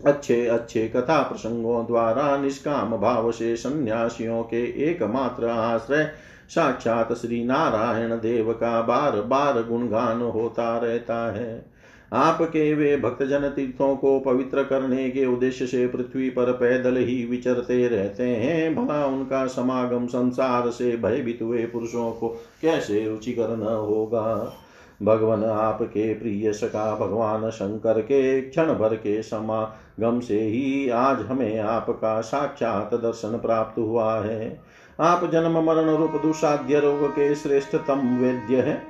अच्छे 0.06 0.46
अच्छे 0.46 0.88
कथा 0.88 1.22
प्रसंगों 1.22 1.86
द्वारा 1.86 2.36
निष्काम 2.36 2.96
भाव 2.96 3.32
से 3.32 3.56
सन्यासियों 3.56 4.42
के 4.42 4.90
एकमात्र 4.90 5.46
आश्रय, 5.46 6.10
साक्षात 6.48 7.12
श्री 7.12 7.44
नारायण 7.44 8.10
देव 8.10 8.52
का 8.52 8.82
बार 8.82 9.20
बार 9.20 9.62
गुणगान 9.62 10.22
होता 10.22 10.78
रहता 10.78 11.32
है। 11.32 11.77
आपके 12.12 12.74
वे 12.74 12.96
भक्तजन 12.96 13.48
तीर्थों 13.48 13.96
को 13.96 14.20
पवित्र 14.20 14.62
करने 14.62 15.10
के 15.10 15.26
उद्देश्य 15.26 15.66
से 15.66 15.86
पृथ्वी 15.86 16.30
पर 16.30 16.52
पैदल 16.52 16.96
ही 16.96 17.24
विचरते 17.24 17.88
रहते 17.88 18.22
हैं। 18.22 18.74
भला 18.74 19.06
उनका 19.06 19.46
समागम 19.46 20.06
संसार 20.06 20.70
से 20.70 20.96
भयभीत 20.96 21.38
हुए 21.42 21.66
पुरुषों 21.66 22.12
को 22.12 22.28
कैसे 22.62 23.08
रुचिकर 23.08 23.56
न 23.56 23.62
होगा? 23.62 24.56
भगवान 25.02 25.44
आपके 25.44 26.14
प्रिय 26.14 26.52
सका 26.52 26.96
भगवान 26.96 27.50
शंकर 27.50 28.00
के 28.00 28.40
क्षण 28.40 28.74
भर 28.74 28.94
के 28.94 29.22
समागम 29.22 30.20
से 30.20 30.40
ही 30.40 30.88
आज 30.88 31.20
हमें 31.20 31.58
आपका 31.58 32.20
साक्षात 32.20 32.94
दर्शन 32.94 33.38
प्राप्त 33.38 33.78
हुआ 33.78 34.20
है। 34.20 34.60
आप 35.00 35.30
जन्म 35.32 35.64
मरण 35.64 35.96
रूप 35.96 36.10
दुसाध्य 36.10 36.80
रोग 36.80 37.10
के 37.10 37.34
श्रेष्ठतम 37.34 38.18
वेद्य 38.20 38.56
है। 38.56 38.82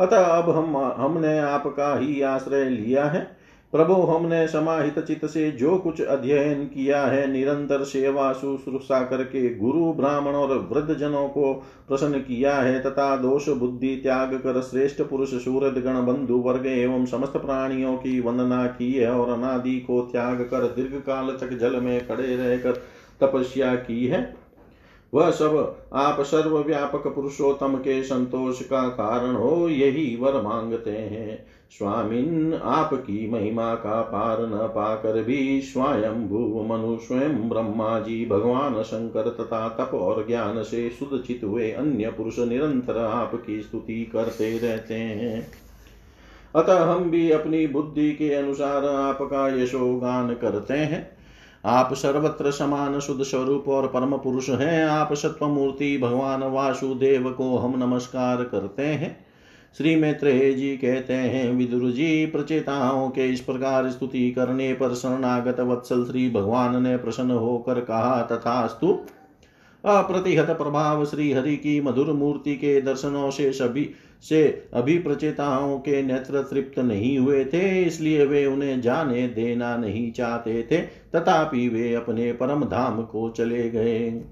अतः 0.00 0.24
अब 0.24 0.50
हम, 0.50 0.76
हमने 0.76 1.38
आपका 1.38 1.98
ही 1.98 2.20
आश्रय 2.22 2.64
लिया 2.64 3.04
है। 3.04 3.44
प्रभु, 3.72 3.94
हमने 3.94 4.48
समाहित 4.48 4.98
चित्त 4.98 5.26
से 5.26 5.50
जो 5.50 5.76
कुछ 5.78 6.00
अध्ययन 6.00 6.64
किया 6.64 7.02
है, 7.02 7.32
निरंतर 7.32 7.82
सेवा, 7.82 8.32
शुश्रूषा 8.32 9.04
करके 9.04 9.54
गुरु, 9.54 9.92
ब्राह्मण 9.92 10.32
और 10.32 10.68
वृद्ध 10.72 10.94
जनों 10.94 11.28
को 11.28 11.64
प्रसन्न 11.88 12.18
किया 12.18 12.56
है, 12.56 12.80
तथा 12.82 13.16
दोष, 13.16 13.48
बुद्धि, 13.48 13.96
त्याग 13.96 14.34
कर 14.34 14.60
श्रेष्ठ 14.60 15.02
पुरुष 15.02 15.34
सूरत 15.44 15.74
गण, 15.74 16.06
बंधु, 16.06 16.34
वर्ग 16.34 16.66
एवं 16.66 17.06
समस्त 17.06 17.32
प्राणियों 17.32 17.96
की 17.96 18.20
वंदना 18.20 18.66
की 18.66 18.92
है 18.92 19.10
और 19.10 19.30
अनादि 19.30 19.80
को 19.80 20.00
त्याग 20.02 20.36
कर 20.36 20.62
दीर्घ 20.62 20.94
काल 20.94 21.30
तक 21.30 21.58
जल 21.58 21.80
में 21.80 22.08
खड़े 22.08 22.36
रहकर 22.36 22.72
तपस्या 23.20 23.74
की 23.74 24.06
है। 24.06 24.43
वह 25.14 25.30
सब 25.30 25.76
आप 25.92 26.20
सर्वव्यापक 26.20 27.14
पुरुषोत्तम 27.14 27.74
के 27.74 28.02
संतोष 28.02 28.62
का 28.62 28.88
कारण 28.88 29.34
हो, 29.34 29.68
यही 29.68 30.16
वर 30.16 30.42
मांगते 30.42 30.90
हैं। 30.90 31.46
स्वामिन, 31.70 32.54
आपकी 32.54 33.30
महिमा 33.30 33.74
का 33.74 34.02
पार 34.02 34.46
न 34.46 34.68
पाकर 34.68 35.22
भी 35.22 35.60
स्वयं 35.60 36.28
भू 36.28 36.62
मनु 36.62 36.96
स्वयं 36.96 37.48
ब्रह्मा 37.48 38.00
जी 38.00 38.26
भगवान 38.26 38.82
शंकर 38.82 39.28
तथा 39.28 39.68
तप 39.68 39.94
और 39.94 40.26
ज्ञान 40.26 40.62
से 40.62 40.90
सुदचित 40.90 41.40
हुए 41.44 41.70
अन्य 41.70 42.10
पुरुष 42.10 42.38
निरंतर 42.38 42.98
आपकी 42.98 43.62
स्तुति 43.62 44.10
करते 44.12 44.58
रहते 44.58 44.94
हैं। 44.94 45.46
अतः 46.54 46.84
हम 46.84 47.10
भी 47.10 47.30
अपनी 47.30 47.66
बुद्धि 47.66 48.12
के 48.12 48.34
अनुसार 48.34 48.84
आपका 48.84 49.62
यशोगान 49.62 50.34
करते 50.34 50.74
हैं। 50.74 51.13
आप 51.66 51.94
सर्वत्र 51.94 52.50
समान 52.50 53.00
शुद्ध 53.00 53.22
स्वरूप 53.22 53.68
और 53.68 53.86
परम 53.86 54.16
पुरुष 54.16 54.48
हैं। 54.48 54.84
आप 54.86 55.12
सत्वमूर्ति 55.12 55.98
भगवान 55.98 56.42
वासुदेव 56.42 57.30
को 57.30 57.56
हम 57.56 57.78
नमस्कार 57.78 58.44
करते 58.44 58.82
हैं। 58.82 59.26
श्री 59.78 59.96
मैत्रेय 59.96 60.52
जी 60.52 60.76
कहते 60.76 61.12
हैं, 61.12 61.52
विदुर 61.52 61.90
जी, 61.90 62.26
प्रचेताओं 62.26 63.10
के 63.10 63.28
इस 63.28 63.40
प्रकार 63.40 63.90
स्तुति 63.90 64.30
करने 64.30 64.72
पर 64.72 64.94
शरणागत 64.94 65.60
वत्सल 65.60 66.04
श्री 66.04 66.30
भगवान 66.30 66.82
ने 66.82 66.96
प्रसन्न 66.96 67.30
होकर 67.30 67.80
कहा, 67.80 68.22
तथास्तु 68.22 68.98
अप्रतिहत 69.84 70.50
प्रभाव 70.50 71.04
श्री 71.04 71.32
हरि 71.32 71.56
की 71.56 71.80
मधुर 71.80 72.12
मूर्ति 72.12 72.54
के 72.54 72.80
दर्शनों 72.80 73.30
से 73.30 73.52
सभी, 73.52 73.90
से 74.22 74.68
अभी 74.74 74.98
प्रचेताओं 74.98 75.78
के 75.78 76.02
नेत्र 76.02 76.42
तृप्त 76.42 76.78
नहीं 76.78 77.18
हुए 77.18 77.44
थे, 77.44 77.82
इसलिए 77.82 78.24
वे 78.26 78.46
उन्हें 78.46 78.80
जाने 78.80 79.26
देना 79.28 79.76
नहीं 79.76 80.12
चाहते 80.12 80.62
थे, 80.62 80.78
तथापि 81.14 81.68
वे 81.68 81.94
अपने 81.94 82.32
परम 82.32 82.64
धाम 82.64 83.02
को 83.02 83.28
चले 83.30 83.70
गए। 83.70 84.22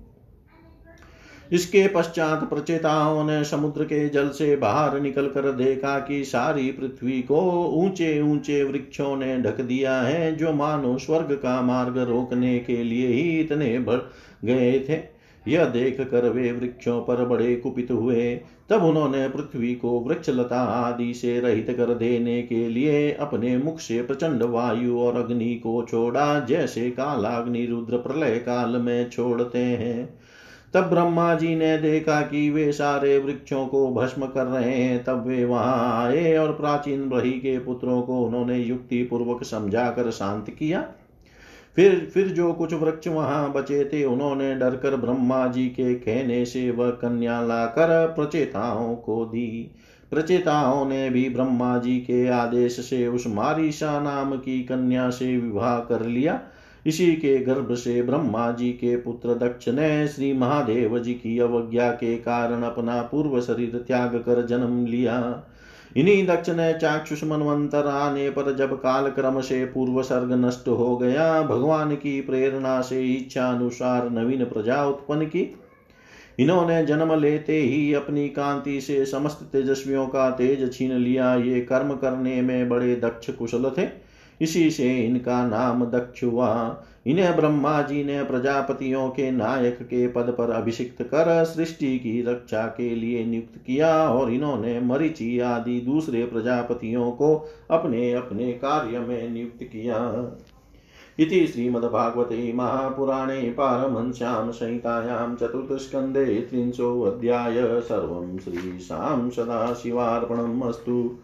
इसके 1.52 1.86
पश्चात 1.88 2.48
प्रचेताओं 2.50 3.24
ने 3.24 3.44
समुद्र 3.44 3.84
के 3.84 4.08
जल 4.08 4.28
से 4.28 4.54
बाहर 4.56 5.00
निकल 5.00 5.26
कर 5.26 5.52
देखा 5.52 5.98
कि 5.98 6.24
सारी 6.24 6.70
पृथ्वी 6.72 7.22
को 7.22 7.40
ऊँचे 7.66 8.20
ऊँचे 8.22 8.62
वृक्षों 8.64 9.16
ने 9.16 9.36
ढक 9.38 9.60
दिया 9.60 10.00
है, 10.00 10.36
जो 10.36 10.52
मानो 10.52 10.98
स्वर्ग 10.98 11.32
का 11.32 11.62
मार्ग 11.62 11.98
रोकने 11.98 12.58
के 12.58 12.82
लिए 12.82 13.08
ही 13.08 13.40
इतने 13.40 13.78
बढ़ 13.78 14.00
गए 14.44 14.78
थे। 14.80 15.11
यह 15.48 15.64
देख 15.64 16.00
कर 16.00 16.28
वे 16.28 16.52
वृक्षों 16.52 17.00
पर 17.02 17.24
बड़े 17.24 17.56
कुपित 17.56 17.90
हुए। 17.90 18.40
तब 18.70 18.84
उन्होंने 18.84 19.28
पृथ्वी 19.28 19.74
को 19.74 20.00
वृक्षलता 20.00 20.60
आदि 20.60 21.14
से 21.14 21.40
रहित 21.40 21.66
कर 21.70 21.94
देने 21.94 22.42
के 22.42 22.68
लिए 22.68 23.12
अपने 23.12 23.56
मुख 23.58 23.78
से 23.78 24.02
प्रचंड 24.02 24.42
वायु 24.42 24.98
और 24.98 25.16
अग्नि 25.16 25.54
को 25.54 25.86
छोड़ा, 25.90 26.40
जैसे 26.40 26.90
कालाग्नि 26.90 27.66
रुद्र 27.66 27.96
प्रलय 27.96 28.36
काल 28.38 28.76
में 28.76 29.10
छोड़ते 29.10 29.58
हैं। 29.58 30.18
तब 30.74 30.80
ब्रह्मा 30.80 31.34
जी 31.34 31.56
ने 31.56 31.78
देखा 31.78 32.20
कि 32.20 32.50
वे 32.50 32.72
सारे 32.72 33.18
वृक्षों 33.18 33.66
को 33.66 33.94
भस्म 33.94 34.26
कर 34.26 34.44
रहे 34.44 34.74
हैं। 34.74 35.04
तब 35.04 35.26
वे 35.26 35.44
वहाँ 35.44 36.06
आए 36.06 36.36
और 36.36 36.52
प्राचीन 36.52 37.10
रही 37.10 37.32
के 37.32 37.58
पुत्रों 37.58 38.02
को 38.02 38.24
उन्होंने 38.24 38.58
युक्ति 38.58 39.02
पूर्वक 39.02 39.44
समझाकर 39.44 40.10
शांत 40.10 40.50
किया। 40.50 40.88
फिर 41.76 42.10
फिर 42.14 42.28
जो 42.28 42.52
कुछ 42.52 42.74
वृक्ष 42.74 43.08
वहाँ 43.08 43.52
बचे 43.52 43.84
थे, 43.84 44.04
उन्होंने 44.04 44.54
डरकर 44.54 44.96
ब्रह्मा 44.96 45.46
जी 45.46 45.66
के 45.66 45.94
कहने 45.94 46.44
से 46.44 46.70
वह 46.70 46.90
कन्या 46.90 47.40
लाकर 47.42 48.06
प्रचेताओं 48.06 48.94
को 48.94 49.24
दी। 49.24 49.70
प्रचेताओं 50.10 50.84
ने 50.84 51.10
भी 51.10 51.28
ब्रह्मा 51.28 51.78
जी 51.78 51.98
के 51.98 52.28
आदेश 52.28 52.80
से 52.80 53.06
उस 53.08 53.26
मारिशा 53.26 54.00
नाम 54.00 54.36
की 54.36 54.62
कन्या 54.62 55.10
से 55.10 55.36
विवाह 55.36 55.78
कर 55.78 56.06
लिया। 56.06 56.40
इसी 56.86 57.12
के 57.12 57.38
गर्भ 57.38 57.74
से 57.74 58.02
ब्रह्मा 58.02 58.50
जी 58.50 58.70
के 58.70 58.96
पुत्र 58.96 59.34
दक्ष 59.34 59.68
ने 59.68 60.08
श्री 60.08 60.32
महादेव 60.32 60.98
जी 60.98 61.14
की 61.14 61.38
अवज्ञा 61.38 61.90
के 61.90 62.16
कारण 62.16 62.62
अपना 62.62 63.02
पूर्व 63.02 63.40
शरीर 63.40 63.84
त्याग 63.86 64.16
कर 64.16 64.46
जन्म 64.46 64.86
लिया। 64.86 65.44
इन्हीं 65.96 66.26
दक्ष 66.26 66.48
ने 66.48 66.72
चाक्षुष 66.72 67.24
मनवंतर 67.24 67.86
आने 67.86 68.30
पर 68.30 68.54
जब 68.56 68.74
काल 68.74 69.10
क्रम 69.10 69.40
से 69.40 69.64
पूर्व 69.64 70.02
सर्ग 70.02 70.32
नष्ट 70.32 70.68
हो 70.68 70.96
गया। 70.96 71.42
भगवान 71.42 71.94
की 71.94 72.20
प्रेरणा 72.20 72.80
से 72.80 73.02
इच्छा 73.04 73.46
अनुसार 73.46 74.10
नवीन 74.10 74.44
प्रजा 74.44 74.84
उत्पन्न 74.84 75.26
की। 75.26 75.58
इन्होंने 76.38 76.84
जन्म 76.86 77.20
लेते 77.20 77.58
ही 77.58 77.94
अपनी 77.94 78.28
कांति 78.28 78.80
से 78.80 79.04
समस्त 79.04 79.48
तेजस्वियों 79.52 80.06
का 80.06 80.30
तेज 80.30 80.72
छीन 80.72 80.92
लिया। 80.92 81.34
ये 81.34 81.60
कर्म 81.60 81.94
करने 81.94 82.42
में 82.42 82.68
बड़े 82.68 82.96
दक्ष 82.96 83.30
कुशल 83.30 83.70
थे। 83.78 83.88
इसी 84.40 84.70
से 84.70 84.98
इनका 84.98 85.46
नाम 85.46 85.84
दक्ष 85.84 86.24
हुआ। 86.24 86.82
इन्हें 87.06 87.36
ब्रह्मा 87.36 87.82
जी 87.82 88.04
ने 88.04 88.24
प्रजापतियों 88.24 89.08
के 89.08 89.30
नायक 89.30 89.78
के 89.82 90.08
पद 90.08 90.34
पर 90.38 90.50
अभिषिक्त 90.50 91.02
कर 91.02 91.44
सृष्टि 91.44 91.98
की 91.98 92.22
रक्षा 92.22 92.66
के 92.66 92.94
लिए 92.94 93.24
नियुक्त 93.24 93.58
किया 93.66 94.08
और 94.08 94.32
इन्होंने 94.32 94.80
मरीचि 94.80 95.38
आदि 95.38 95.80
दूसरे 95.80 96.24
प्रजापतियों 96.24 97.10
को 97.10 97.48
अपने 97.70 98.12
अपने 98.12 98.52
कार्य 98.52 98.98
में 98.98 99.30
नियुक्त 99.30 99.62
किया। 99.62 99.98
इति 101.18 101.46
श्रीमद्भागवते 101.46 102.52
महापुराणे 102.52 103.50
पारमहंस्यां 103.50 104.52
संहितायां 104.52 105.34
चतुर्थस्कन्धे 105.34 106.24
त्रिंशोऽध्याय 106.24 107.80
सर्वं 107.80 108.38
श्रीशां 108.38 109.30
सदाशिवार्पणम् 109.30 110.62
अस्तु। 110.62 111.18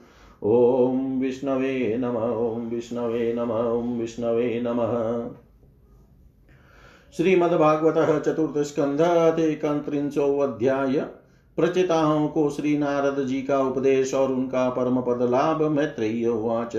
ॐ 0.45 1.21
विष्णवे 1.21 1.97
नम, 1.99 2.17
ॐ 2.17 2.69
विष्णवे 2.69 3.33
नम, 3.35 3.51
ॐ 3.51 3.99
विष्णवे 3.99 4.61
नमः। 4.65 5.31
श्रीमद्भागवत 7.17 8.23
चतुर्थ 8.23 8.59
स्कंध 8.59 9.01
अध्याय 10.43 11.01
प्रचिताओं 11.57 12.29
को 12.29 12.51
श्री 12.51 12.79
नारद 12.79 13.27
जी 13.27 13.43
का 13.43 13.59
उपदेश 13.59 14.15
और 14.15 14.33
उनका 14.33 14.69
परम 14.71 15.01
पद 15.01 15.23
लाभ 15.31 15.63
मैत्रेय 15.63 16.27
उवाच। 16.27 16.77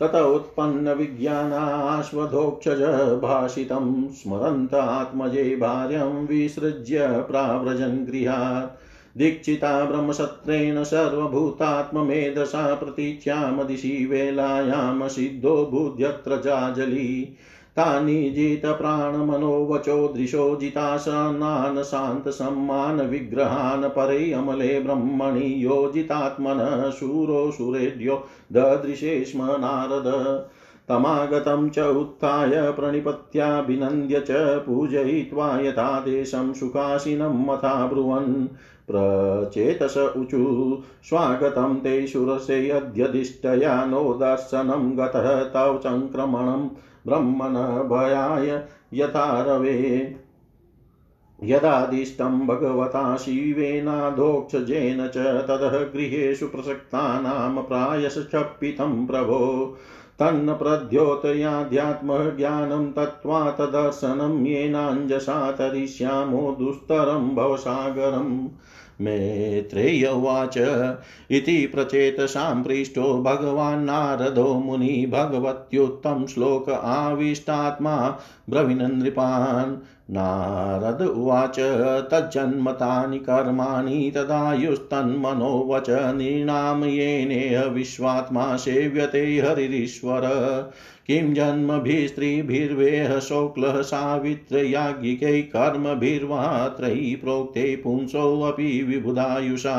तत 0.00 0.14
उत्पन्न 0.14 0.92
विज्ञानाश्वधोक्षज 0.92 2.82
भाषितं 3.22 4.08
स्मरन्त 4.08 4.74
आत्मजे 4.74 5.56
भार्यं 5.56 6.26
विसृज्य 6.26 7.06
प्राव्रजन् 7.30 8.06
गृहात्। 8.06 9.18
दीक्षिता 9.18 9.84
ब्रह्मसत्रेण 9.84 10.82
सर्वभूतात्ममेधसा 10.84 12.74
प्रतीच्यामदिशि 12.74 14.06
वेलायां 14.10 15.08
सिद्धो 15.08 15.54
बुद्ध्यत्र 15.64 16.36
जाजली 16.36 17.36
तानि 17.76 18.30
जितप्राणमनोवचो 18.30 20.08
दृशो 20.08 20.56
जितासनान् 20.56 21.82
शान्तसम्मानविग्रहान् 21.82 23.84
परे 23.84 24.32
अमले 24.32 24.80
ब्रह्मणि 24.80 25.64
योजितात्मनः 25.64 26.90
शूरो 26.90 27.50
सुरेड्यो 27.50 28.24
ददृशे 28.52 29.24
स्म 29.24 29.42
नारद। 29.42 30.46
तमागतं 30.88 31.68
च 31.68 31.78
उत्थाय 31.78 32.72
प्रणिपत्याभिनन्द्य 32.72 34.20
च 34.20 34.62
पूजयित्वा 34.66 35.58
यथादेशं 35.58 36.54
सुखासिनं 36.54 37.46
मथा 37.46 37.86
ब्रुवन्। 37.86 38.48
प्रचेतस 38.90 40.12
ऊचु 40.16 40.78
स्वागतं 41.02 41.80
ते 41.80 42.06
शुरसे 42.06 42.70
अद्यधिष्ठया 42.70 43.84
नो 43.84 44.14
दर्शनं 44.14 44.98
गतः 44.98 45.44
तव 45.44 45.78
सङ्क्रमणं 45.78 46.68
ब्रह्मण 47.06 47.88
भयाय 47.88 48.64
यथा 48.94 49.42
रवे। 49.42 50.16
यदादिष्टं 51.44 52.46
भगवता 52.46 53.16
शिवेनाधोक्षजेन 53.16 55.08
च 55.08 55.18
ततः 55.18 55.68
गृहेषु 55.68 56.48
प्रसक्तानां 56.48 57.62
प्रायश्चप्पितं 57.62 59.06
प्रभो। 59.06 59.76
तन्न 60.18 60.54
प्रद्योतयाध्यात्मज्ञानं 60.54 62.92
तत्त्वा 62.92 63.50
तदर्शनं 63.50 64.46
येनाञ्जसा 64.46 65.52
तरिष्यामो 65.52 66.56
दुस्तरं 66.58 67.34
भवसागरम्। 67.34 68.48
मेत्रेय 69.00 70.06
उवाच 70.06 70.58
इति 71.30 71.66
प्रचेतसां 71.66 72.62
पृष्टो 72.62 73.22
भगवान् 73.22 73.84
नारदो 73.84 74.54
मुनि 74.54 75.10
भगवत्युत्तम 75.12 76.26
श्लोक 76.26 76.70
आविष्टात्मा 76.70 78.18
ब्रवीनन्दृपान् 78.50 79.76
नारद 80.10 81.02
उवाच, 81.02 81.56
तज्जन्मतानि 82.10 83.18
कर्माणि 83.18 84.12
तदायुस्तन्मनो 84.14 85.68
वच 85.68 85.86
निर्णामयेनेह 85.90 87.64
विश्वात्मा 87.64 88.56
सेव्यते 88.56 89.38
हरिरीश्वर। 89.38 90.20
किं 91.06 91.34
जन्मभिस्त्रीभिर्वेह 91.34 93.18
शोक्लः 93.18 93.82
सावित्रयाज्ञिकै 93.82 95.42
कर्मभिर्वा 95.42 96.68
त्रयी 96.68 97.16
प्रोक्ते 97.16 97.76
पुंसोऽपि 97.76 98.82
विबुधायुषा। 98.82 99.76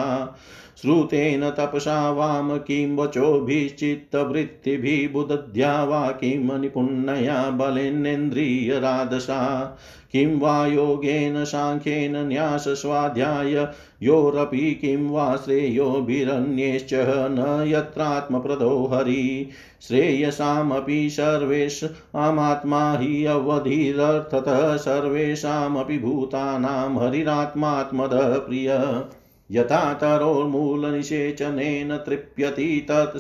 श्रुतेन 0.81 1.49
तपसा 1.49 2.11
वाम 2.11 2.57
किं 2.57 2.97
वचोभिश्चित्तवृत्तिभिः 2.97 5.13
बुदध्या 5.13 5.83
वा 5.83 6.11
किं 6.11 6.59
निपुण्णया 6.59 7.49
बलेनेन्द्रियराधसा 7.49 9.77
किं 10.11 10.39
वा 10.39 10.67
योगेन 10.67 11.45
साङ्ख्येन 11.45 12.27
न्यासस्वाध्याय, 12.27 13.67
योरपि 14.03 14.57
किं 14.57 15.09
वा 15.09 15.35
श्रेयोभिरन्येश्च 15.35 16.89
न 16.93 17.65
यत्रात्मप्रदो 17.67 18.89
हरि। 18.93 19.49
श्रेयसामपि 19.81 21.09
सर्वेषामात्मा 21.09 22.97
हि 22.97 23.25
अवधिरर्थतः 23.25 24.77
सर्वेषामपि 24.77 25.97
भूतानां 25.97 26.99
हरिरात्मात्मदः 26.99 28.37
प्रिय 28.37 29.01
यथा 29.51 29.93
तरोर्मूलनिषेचनेन 29.93 31.97
तृप्यति 31.97 32.88
तत् 32.89 33.17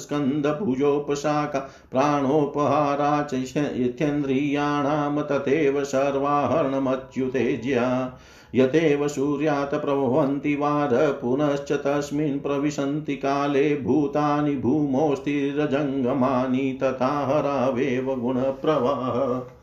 प्राणोपहारा 1.91 3.23
च 3.23 3.53
यथेन्द्रियाणां 3.57 5.23
तथैव 5.23 5.83
सर्वाहरणमच्युतेज्या 5.83 8.17
यथेव 8.55 9.07
सूर्यात् 9.07 9.75
प्रभवन्ति 9.75 10.55
वार 10.55 11.19
पुनश्च 11.21 11.71
तस्मिन् 11.71 12.39
प्रविशन्ति 12.39 13.15
काले 13.15 13.75
भूतानि 13.75 14.55
भूमोस्तिरजङ्गमानि 14.55 16.79
तथा 16.83 17.25
हरावेव 17.25 18.15
गुणप्रवाह। 18.15 19.56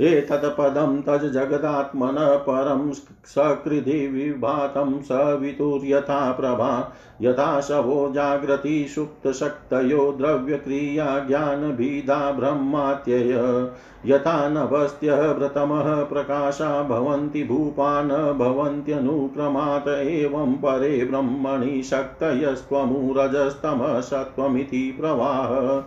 एतत्पदं 0.00 1.02
तज 1.02 1.32
जगदात्मनः 1.32 2.36
परं 2.36 2.92
सकृधि 3.24 4.06
विभातं 4.06 5.02
सवितुर्यथा 5.02 6.32
प्रभा। 6.32 6.94
यथा 7.22 7.60
शवो 7.60 8.12
जाग्रति 8.14 8.86
सुप्तशक्तयो 8.88 10.12
द्रव्यक्रिया 10.12 11.18
ज्ञानभिदा 11.18 12.32
ब्रह्मात्यय। 12.32 13.70
यथा 14.06 14.48
नभस्त्यः 14.48 15.32
व्रतमः 15.32 16.04
प्रकाशा 16.04 16.82
भवन्ति 16.82 17.44
भूपान् 17.44 18.38
भवन्त्यनुक्रमात् 18.38 19.88
एवं 19.88 20.52
परे 20.52 21.04
ब्रह्मणि 21.04 21.82
शक्तयस्त्वमुरजस्तमः 21.82 24.00
सत्त्वमिति 24.00 24.96
प्रवाह। 25.00 25.82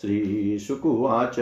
श्रीशुकुवाच। 0.00 1.36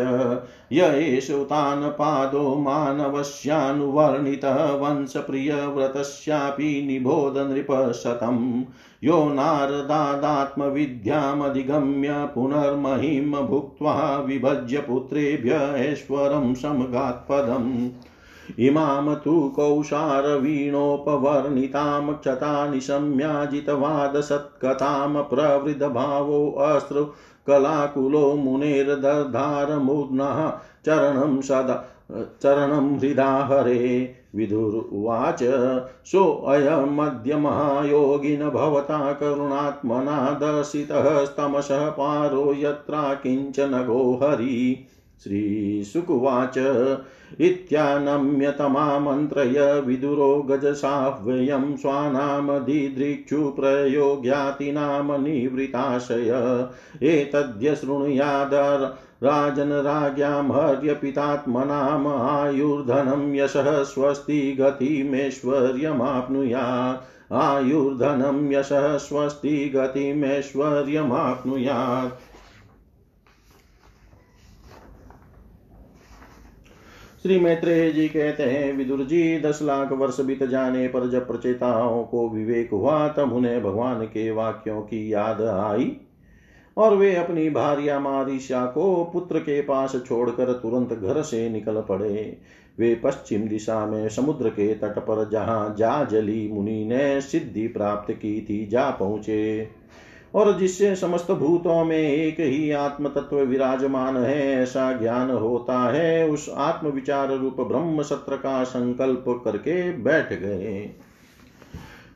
य 0.72 0.94
एषुतान्पादो 0.94 2.54
मानवस्यानुवर्णितः 2.54 4.54
वंशप्रियव्रतस्यापि 4.54 6.84
निबोध 6.86 7.38
नृपशतं 7.38 8.64
यो 9.04 9.32
नारदादात्मविद्यामधिगम्य 9.32 12.28
पुनर्महिम 12.34 13.36
भुक्त्वा 13.36 14.24
विभज्य 14.26 14.78
पुत्रेभ्य 14.78 15.74
ऐश्वरं 15.74 16.54
समगात्पदम्। 16.54 17.88
इमां 18.58 19.14
तु 19.14 19.52
कौशारवीणोपवर्णितां 19.56 22.14
क्षता 22.14 22.70
निशम्याजितवादसत्कथां 22.70 25.22
प्रवृद्धभावोऽस्त्रु 25.22 27.04
कलाकुलो 27.48 28.34
मुनेर्दधारमुग्नः 28.34 30.52
चरणं 30.86 31.40
सदा, 31.40 31.88
चरणं 32.42 32.98
हृदा 32.98 33.36
हरे। 33.36 34.14
विदुर्वाच 34.34 35.38
सोऽयमद्य 36.04 37.36
महायोगिन 37.36 38.50
भवता 38.50 39.12
करुणात्मना 39.12 40.30
दर्शितः 40.30 41.24
स्तमसः 41.24 41.90
पारो 41.90 42.54
यत्रा 42.58 43.14
किंचन 43.14 43.70
गोहरी। 43.70 44.86
श्रीशुकुवाच 45.24 46.58
इत्यानम्यतमामन्त्रय 47.40 49.80
विदुरो 49.80 50.42
गजसाह्वयं 50.42 51.76
स्वानामधिदृक्षु 51.76 53.50
प्रयोग्यातिनाम 53.50 55.12
निवृताशय 55.12 56.58
एतद्य 57.02 57.76
शृणुयादर् 57.76 59.08
राजन् 59.24 59.72
राज्ञां 59.72 60.52
हर्यपितात्मनाम् 60.52 62.06
आयुर्धनं 62.06 63.36
यशः 63.36 63.82
स्वस्ति 63.82 64.56
गतिमेश्वर्यमाप्नुयात्। 64.60 67.32
आयुर्धनं 67.32 68.52
यशः 68.52 68.96
स्वस्ति 68.96 69.72
गतिमेश्वर्यमाप्नुयात्। 69.76 72.27
श्री 77.22 77.38
मैत्रेय 77.40 77.90
जी 77.90 78.08
कहते 78.08 78.42
हैं 78.42 78.72
विदुर 78.72 79.02
जी 79.04 79.40
दस 79.40 79.58
लाख 79.62 79.92
वर्ष 79.92 80.20
बीत 80.20 80.42
जाने 80.42 80.88
पर 80.88 81.08
जब 81.10 81.26
प्रचेताओं 81.26 82.04
को 82.04 82.28
विवेक 82.28 82.70
हुआ, 82.70 83.08
तब 83.08 83.32
उन्हें 83.32 83.62
भगवान 83.62 84.02
के 84.02 84.30
वाक्यों 84.30 84.80
की 84.82 85.12
याद 85.12 85.42
आई 85.42 85.96
और 86.76 86.96
वे 86.96 87.14
अपनी 87.16 87.50
भार्या 87.50 87.98
मारिशा 88.00 88.64
को 88.66 89.04
पुत्र 89.04 89.38
के 89.38 89.60
पास 89.60 89.96
छोड़कर 90.06 90.52
तुरंत 90.52 90.92
घर 90.92 91.22
से 91.22 91.48
निकल 91.48 91.80
पड़े। 91.80 92.38
वे 92.78 92.94
पश्चिम 92.94 93.48
दिशा 93.48 93.86
में 93.86 94.08
समुद्र 94.08 94.48
के 94.48 94.74
तट 94.74 94.98
पर, 94.98 95.28
जहाँ 95.28 95.74
जाजली 95.78 96.48
मुनि 96.52 96.84
ने 96.84 97.20
सिद्धि 97.20 97.68
प्राप्त 97.68 98.12
की 98.12 98.40
थी, 98.40 98.66
जा 98.66 98.90
पहुँचे। 98.90 99.77
और 100.34 100.58
जिससे 100.58 100.96
समस्त 100.96 101.30
भूतों 101.30 101.84
में 101.84 101.98
एक 101.98 102.40
ही 102.40 102.70
आत्म 102.70 103.08
तत्व 103.08 103.36
विराजमान 103.36 104.16
है, 104.16 104.62
ऐसा 104.62 104.92
ज्ञान 104.92 105.30
होता 105.30 105.78
है, 105.78 106.28
उस 106.28 106.50
आत्म 106.56 106.88
विचार 106.88 107.36
रूप 107.36 107.60
ब्रह्म 107.60 108.02
सत्र 108.02 108.36
का 108.36 108.64
संकल्प 108.64 109.24
करके 109.44 109.92
बैठ 109.92 110.32
गए। 110.32 110.90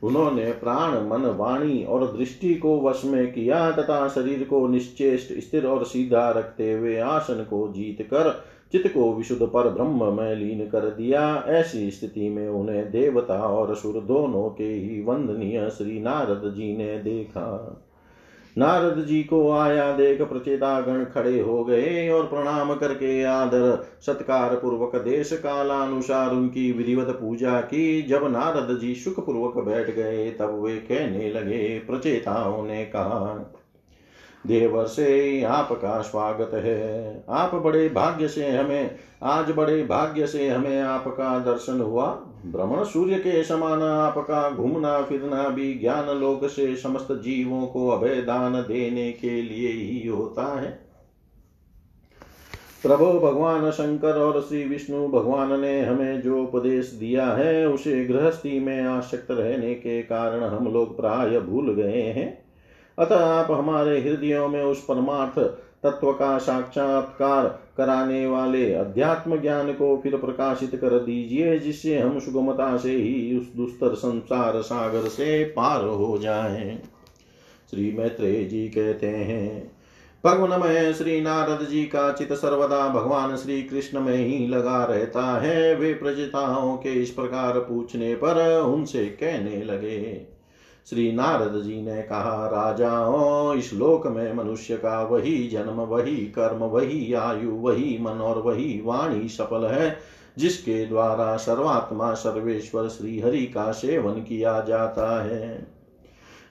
उन्होंने 0.03 0.51
प्राण, 0.51 0.91
मन, 1.07 1.25
वाणी 1.25 1.83
और 1.83 2.17
दृष्टि 2.17 2.55
को 2.55 2.79
वश 2.81 3.01
में 3.05 3.33
किया 3.33 3.71
तथा 3.71 4.07
शरीर 4.07 4.43
को 4.43 4.67
निश्चेष्ट, 4.67 5.33
स्थिर 5.39 5.65
और 5.65 5.85
सीधा 5.85 6.29
रखते 6.29 6.73
हुए 6.73 6.97
आसन 6.99 7.47
को 7.49 7.73
जीत 7.73 8.01
कर 8.01 8.45
चित्त 8.71 8.87
को 8.87 9.13
विशुद्ध 9.13 9.41
पर 9.41 9.69
ब्रह्म 9.69 10.13
में 10.13 10.35
लीन 10.35 10.67
कर 10.67 10.79
दिया। 10.79 11.43
ऐसी 11.47 11.91
स्थिति 11.91 12.29
में 12.29 12.49
उन्हें 12.49 12.91
देवता 12.91 13.39
और 13.39 13.71
असुर 13.71 14.01
दोनों 14.01 14.49
के 14.49 14.63
ही 14.63 15.03
वंदनीय 15.03 15.69
श्री 15.69 15.99
नारद 15.99 16.41
जी 16.57 16.77
ने 16.77 16.97
देखा। 16.97 17.79
नारद 18.57 19.05
जी 19.05 19.23
को 19.23 19.51
आया, 19.51 19.91
देख 19.93 20.21
प्रचेतागण 20.21 21.03
खड़े 21.03 21.39
हो 21.39 21.63
गए 21.63 22.09
और 22.09 22.23
प्रणाम 22.23 22.75
करके 22.75 23.23
आदर, 23.23 23.87
सत्कार 24.01 24.55
पूर्वक 24.55 24.95
देश 24.95 25.33
कालानुसार 25.33 26.31
उनकी 26.31 26.71
विधिवत 26.71 27.07
पूजा 27.07 27.61
की। 27.61 28.01
जब 28.01 28.31
नारद 28.31 28.77
जी 28.79 28.95
सुख 28.95 29.25
पूर्वक 29.25 29.65
बैठ 29.65 29.95
गए, 29.95 30.31
तब 30.31 30.63
वे 30.63 30.75
कहने 30.75 31.29
लगे, 31.29 31.79
प्रचेताओं 31.79 32.63
ने 32.63 32.85
कहा, 32.85 33.51
देवर 34.47 34.85
से 34.85 35.43
आपका 35.43 36.01
स्वागत 36.01 36.51
है। 36.53 37.25
आप 37.29 37.55
बड़े 37.55 37.89
भाग्य 37.89 38.27
से 38.27 38.49
हमें, 38.51 38.95
आज 39.23 39.51
बड़े 39.51 39.83
भाग्य 39.83 40.27
से 40.27 40.49
हमें 40.49 40.81
आपका 40.81 41.39
दर्शन 41.39 41.81
हुआ। 41.81 42.29
भ्रमण 42.45 42.83
सूर्य 42.83 43.15
के 43.15 43.43
समान 43.43 43.81
आपका 43.81 44.49
घूमना 44.49 45.01
फिरना 45.01 45.49
भी 45.49 45.73
ज्ञान 45.73 46.09
लोक 46.09 46.47
से 46.47 46.75
समस्त 46.75 47.07
जीवों 47.11 47.67
को 47.67 47.89
अभय 47.89 48.15
दान 48.15 48.53
देने 48.53 49.11
के 49.11 49.41
लिए 49.41 49.67
ही 49.67 50.07
होता 50.07 50.61
है। 50.61 50.79
प्रभु 52.83 53.05
भगवान 53.05 53.71
शंकर 53.71 54.13
और 54.13 54.41
श्री 54.41 54.63
विष्णु 54.63 55.07
भगवान 55.07 55.61
ने 55.61 55.81
हमें 55.81 56.21
जो 56.21 56.43
उपदेश 56.43 56.87
दिया 56.87 57.25
है, 57.25 57.67
उसे 57.67 58.05
गृहस्थी 58.05 58.59
में 58.59 58.83
आसक्त 58.83 59.31
रहने 59.31 59.73
के 59.73 60.01
कारण 60.01 60.43
हम 60.43 60.73
लोग 60.73 60.97
प्राय 60.97 61.39
भूल 61.39 61.73
गए 61.73 62.01
हैं। 62.01 62.45
अतः 62.97 63.25
आप 63.25 63.51
हमारे 63.51 64.01
हृदयों 64.01 64.47
में 64.47 64.63
उस 64.63 64.85
परमार्थ 64.85 65.39
तत्व 65.83 66.11
का 66.11 66.37
साक्षात्कार 66.37 67.47
कराने 67.77 68.25
वाले 68.27 68.73
अध्यात्म 68.73 69.39
ज्ञान 69.41 69.71
को 69.73 69.97
फिर 70.03 70.15
प्रकाशित 70.17 70.75
कर 70.75 70.97
दीजिए, 70.99 71.57
जिससे 71.59 71.97
हम 71.99 72.19
सुगमता 72.19 72.75
से 72.77 72.95
ही 72.95 73.37
उस 73.37 73.53
दुस्तर 73.55 73.95
संसार 73.95 74.61
सागर 74.61 75.07
से 75.07 75.43
पार 75.45 75.85
हो 75.85 76.17
जाएँ। 76.17 76.81
श्री 77.71 77.91
मैत्रेय 77.91 78.43
जी 78.43 78.67
कहते 78.67 79.07
हैं, 79.07 79.71
भगवनमय 80.23 80.93
श्री 80.93 81.19
नारद 81.21 81.65
जी 81.67 81.83
का 81.85 82.11
चित 82.11 82.33
सर्वदा 82.33 82.87
भगवान 82.89 83.35
श्री 83.35 83.61
कृष्ण 83.63 83.99
में 83.99 84.15
ही 84.17 84.47
लगा 84.47 84.83
रहता 84.83 85.25
है 85.41 85.75
वे 85.75 85.93
प्रजताओं 85.93 86.75
के 86.77 86.89
इस 86.93 87.09
प्रकार 87.09 87.59
पूछने 87.59 88.13
पर 88.15 88.41
उनसे 88.59 89.05
कहने 89.05 89.63
लगे 89.63 90.32
श्री 90.89 91.11
नारद 91.11 91.61
जी 91.61 91.81
ने 91.81 92.01
कहा 92.01 92.47
राजाओं 92.47 93.55
इस 93.55 93.73
लोक 93.73 94.07
में 94.07 94.33
मनुष्य 94.33 94.77
का 94.77 95.03
वही 95.03 95.47
जन्म, 95.47 95.73
वही 95.73 96.17
कर्म, 96.17 96.57
वही 96.57 97.13
आयु, 97.13 97.51
वही 97.51 97.97
मन 98.01 98.11
और 98.11 98.41
वही 98.41 98.81
वाणी 98.85 99.29
सफल 99.29 99.65
है, 99.65 99.97
जिसके 100.37 100.85
द्वारा 100.85 101.37
सर्वात्मा, 101.37 102.13
सर्वेश्वर 102.13 102.87
श्री 102.87 103.19
हरि 103.19 103.45
का 103.45 103.71
सेवन 103.71 104.13
किया 104.13 104.61
जाता 104.61 105.23
है। 105.23 105.72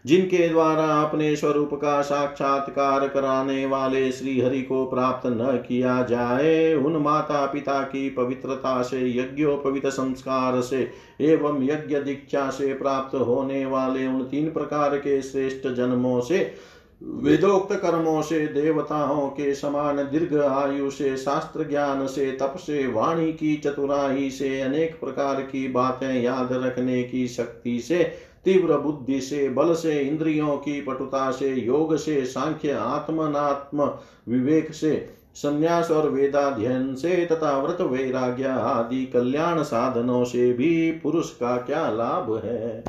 जिनके 0.06 0.48
द्वारा 0.48 1.02
अपने 1.02 1.36
स्वरूप 1.36 1.74
का 1.74 2.02
साक्षात्कार 2.02 3.08
कराने 3.08 3.66
वाले 3.66 4.12
श्री 4.12 4.40
हरि 4.40 4.62
को 4.62 4.86
प्राप्त 4.86 5.26
न 5.26 5.64
किया 5.68 6.02
जाए, 6.02 6.74
उन 6.74 6.96
माता 6.96 7.46
पिता 7.46 7.82
की 7.82 8.10
पवित्रता 8.10 8.82
से, 8.82 9.18
यज्ञोपवित 9.18 9.86
संस्कार 9.86 10.60
से 10.60 10.90
एवं 11.20 11.62
यज्ञ 11.62 11.96
दीक्षा 11.96 12.50
से 12.50 12.74
प्राप्त 12.74 13.14
होने 13.14 13.66
वाले 13.66 14.06
उन 14.06 14.22
तीन 14.22 14.52
प्रकार 14.52 14.96
के 14.96 15.22
श्रेष्ठ 15.22 15.68
जन्मों 15.68 16.20
से, 16.20 16.54
वेदोक्त 17.02 17.74
कर्मों 17.74 18.22
से, 18.22 18.46
देवताओं 18.46 19.28
के 19.28 19.54
समान 19.54 19.96
दीर्घ 19.96 20.36
आयु 20.36 20.90
से, 20.90 21.16
शास्त्र 21.16 21.68
ज्ञान 21.68 22.06
से, 22.06 22.32
तप 22.32 22.54
से, 22.56 22.86
वाणी 22.86 23.32
की 23.32 23.56
चतुराई 23.56 24.30
से 24.30 24.60
अनेक 24.60 25.00
प्रकार 25.00 25.40
की 25.42 25.68
बातें 25.68 26.22
याद 26.22 26.48
रखने 26.52 27.02
की 27.02 27.28
शक्ति 27.28 27.80
से 27.80 28.31
तीव्र 28.44 28.78
बुद्धि 28.78 29.20
से 29.20 29.48
बल 29.48 29.74
से 29.74 30.00
इंद्रियों 30.00 30.56
की 30.56 30.80
पटुता 30.80 31.30
से 31.30 31.54
योग 31.54 31.96
से 31.96 32.24
सांख्य 32.24 32.72
आत्मनात्म 32.72 33.90
विवेक 34.28 34.74
से 34.74 35.10
संन्यास 35.34 35.90
और 35.90 36.10
वेदाध्ययन 36.10 36.94
से 36.94 37.26
तथा 37.26 37.62
व्रत 37.62 37.80
वैराग्य 37.80 38.44
आदि 38.44 39.06
कल्याण 39.06 39.62
साधनों 39.62 40.24
से 40.24 40.52
भी 40.52 40.90
पुरुष 40.90 41.30
का 41.30 41.56
क्या 41.56 41.90
लाभ 41.90 42.42
है? 42.44 42.84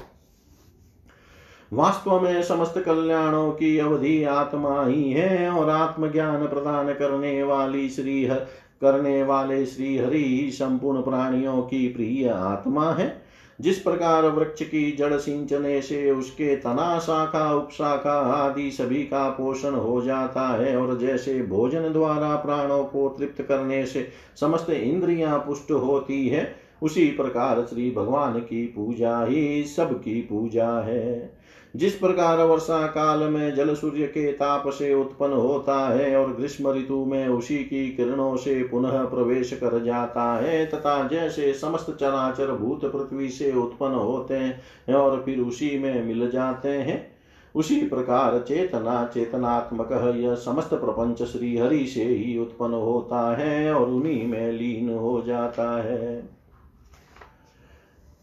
वास्तव 1.73 2.19
में 2.19 2.43
समस्त 2.43 2.77
कल्याणों 2.77 3.51
की 3.51 3.77
अवधि 3.77 4.23
आत्मा 4.23 4.85
ही 4.85 5.11
है 5.11 5.49
और 5.49 5.69
आत्मज्ञान 5.69 6.47
प्रदान 6.47 6.93
करने 6.93 7.43
वाली 7.43 7.89
श्री 7.89 8.25
हर, 8.25 8.39
करने 8.81 9.23
वाले 9.23 9.65
श्री 9.65 9.97
हरि 9.97 10.49
संपूर्ण 10.53 11.01
प्राणियों 11.01 11.61
की 11.61 11.87
प्रिय 11.87 12.29
आत्मा 12.29 12.93
है। 12.93 13.22
जिस 13.63 13.79
प्रकार 13.79 14.25
वृक्ष 14.25 14.61
की 14.61 14.91
जड़ 14.91 15.17
सिंचने 15.17 15.81
से 15.81 16.11
उसके 16.11 16.55
तना 16.55 16.99
शाखा, 16.99 17.53
उपशाखा 17.53 18.13
आदि 18.13 18.71
सभी 18.71 19.03
का 19.03 19.29
पोषण 19.29 19.71
हो 19.71 20.01
जाता 20.01 20.47
है 20.47 20.77
और 20.77 20.97
जैसे 20.99 21.41
भोजन 21.41 21.93
द्वारा 21.93 22.35
प्राणों 22.35 22.83
को 22.83 23.15
तृप्त 23.19 23.41
करने 23.41 23.85
से 23.85 24.07
समस्त 24.39 24.69
इंद्रियाँ 24.69 25.39
पुष्ट 25.39 25.71
होती 25.71 26.27
है, 26.27 26.55
उसी 26.83 27.05
प्रकार 27.07 27.65
श्री 27.69 27.91
भगवान 27.91 28.39
की 28.39 28.65
पूजा 28.65 29.23
ही 29.23 29.63
सबकी 29.63 30.21
पूजा 30.21 30.79
है। 30.79 31.32
जिस 31.75 31.93
प्रकार 31.93 32.37
वर्षा 32.37 32.87
काल 32.87 33.23
में 33.23 33.55
जल 33.55 33.73
सूर्य 33.75 34.07
के 34.07 34.31
ताप 34.31 34.67
से 34.69 34.93
उत्पन्न 34.93 35.33
होता 35.33 35.77
है 35.89 36.15
और 36.17 36.33
ग्रीष्म 36.33 36.71
ऋतु 36.71 37.05
में 37.05 37.27
उसी 37.27 37.57
की 37.57 37.87
किरणों 37.89 38.35
से 38.37 38.63
पुनः 38.63 39.03
प्रवेश 39.03 39.53
कर 39.53 39.83
जाता 39.83 40.23
है, 40.35 40.65
तथा 40.65 41.07
जैसे 41.07 41.53
समस्त 41.53 41.91
चराचर 41.99 42.51
भूत 42.51 42.85
पृथ्वी 42.85 43.29
से 43.29 43.51
उत्पन्न 43.51 43.93
होते 43.93 44.33
हैं 44.33 44.93
और 44.93 45.21
फिर 45.25 45.39
उसी 45.39 45.77
में 45.79 46.05
मिल 46.05 46.29
जाते 46.31 46.69
हैं, 46.69 47.11
उसी 47.55 47.81
प्रकार 47.81 48.39
चेतना 48.39 49.03
चेतनात्मक 49.13 49.91
यह 50.15 50.35
समस्त 50.35 50.69
प्रपंच 50.69 51.23
श्री 51.23 51.57
हरि 51.57 51.85
से 51.85 52.03
ही 52.03 52.37
उत्पन्न 52.39 52.73
होता 52.73 53.35
है 53.37 53.73
और 53.73 53.89
उन्हीं 53.89 54.27
में 54.27 54.51
लीन 54.51 54.89
हो 54.89 55.21
जाता 55.27 55.71
है। 55.83 56.29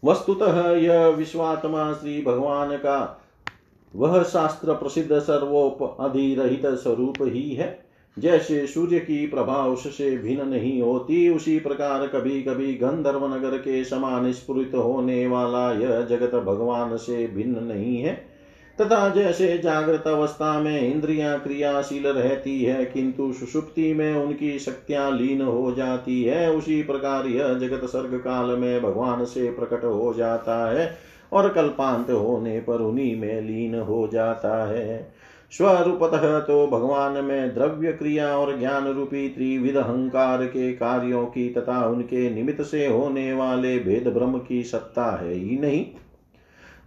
वस्तुतः 0.03 0.69
यह 0.71 1.07
विश्वात्मा 1.07 1.91
श्री 1.93 2.21
भगवान 2.21 2.75
का 2.77 3.20
वह 3.95 4.23
शास्त्र 4.23 4.73
प्रसिद्ध 4.73 5.19
सर्वोप 5.19 5.97
अधिरहित 5.99 6.65
स्वरूप 6.65 7.17
ही 7.21 7.53
है। 7.53 7.85
जैसे 8.19 8.67
सूर्य 8.67 8.99
की 8.99 9.27
प्रभा 9.27 9.65
उससे 9.67 10.17
भिन्न 10.17 10.47
नहीं 10.47 10.81
होती, 10.81 11.29
उसी 11.29 11.59
प्रकार 11.59 12.07
कभी 12.07 12.41
कभी 12.41 12.73
गंधर्व 12.73 13.35
नगर 13.35 13.57
के 13.57 13.83
समान 13.83 14.31
स्फुरित 14.31 14.71
होने 14.75 15.27
वाला 15.27 15.71
यह 15.71 16.01
जगत 16.01 16.35
भगवान 16.35 16.97
से 16.97 17.27
भिन्न 17.27 17.63
नहीं 17.63 18.01
है। 18.01 18.31
तथा 18.81 19.09
जैसे 19.09 19.57
जागृत 19.57 20.03
अवस्था 20.07 20.59
में 20.59 20.93
इंद्रियाँ 20.93 21.39
क्रियाशील 21.39 22.07
रहती 22.07 22.63
है, 22.63 22.85
किंतु 22.85 23.33
सुषुप्ति 23.33 23.93
में 23.93 24.15
उनकी 24.15 24.59
शक्तियाँ 24.59 25.11
लीन 25.11 25.41
हो 25.41 25.71
जाती 25.71 26.23
है, 26.23 26.51
उसी 26.51 26.83
प्रकार 26.83 27.27
यह 27.27 27.53
जगत 27.53 27.85
सर्ग 27.85 28.15
काल 28.15 28.45
में 28.45 28.81
भगवान 28.81 29.25
से 29.25 29.51
प्रकट 29.51 29.83
हो 29.83 30.13
जाता 30.13 30.71
है। 30.71 31.10
और 31.31 31.49
कल्पांत 31.49 32.11
होने 32.11 32.59
पर 32.59 32.81
उन्हीं 32.81 33.19
में 33.19 33.41
लीन 33.41 33.75
हो 33.75 34.09
जाता 34.13 34.65
है। 34.65 35.13
स्वरूपतः 35.51 36.39
तो 36.39 36.67
भगवान 36.67 37.23
में 37.25 37.53
द्रव्य 37.53 37.91
क्रिया 37.91 38.37
और 38.37 38.59
ज्ञान 38.59 38.87
रूपी 38.87 39.29
त्रिविध 39.29 39.75
अहंकार 39.75 40.45
के 40.45 40.73
कार्यों 40.73 41.25
की 41.25 41.49
तथा 41.49 41.87
उनके 41.87 42.29
निमित्त 42.29 42.61
से 42.61 42.87
होने 42.87 43.33
वाले 43.33 43.79
भेद 43.79 44.07
ब्रह्म 44.07 44.39
की 44.39 44.63
सत्ता 44.63 45.05
है 45.23 45.33
ही 45.33 45.57
नहीं। 45.57 45.85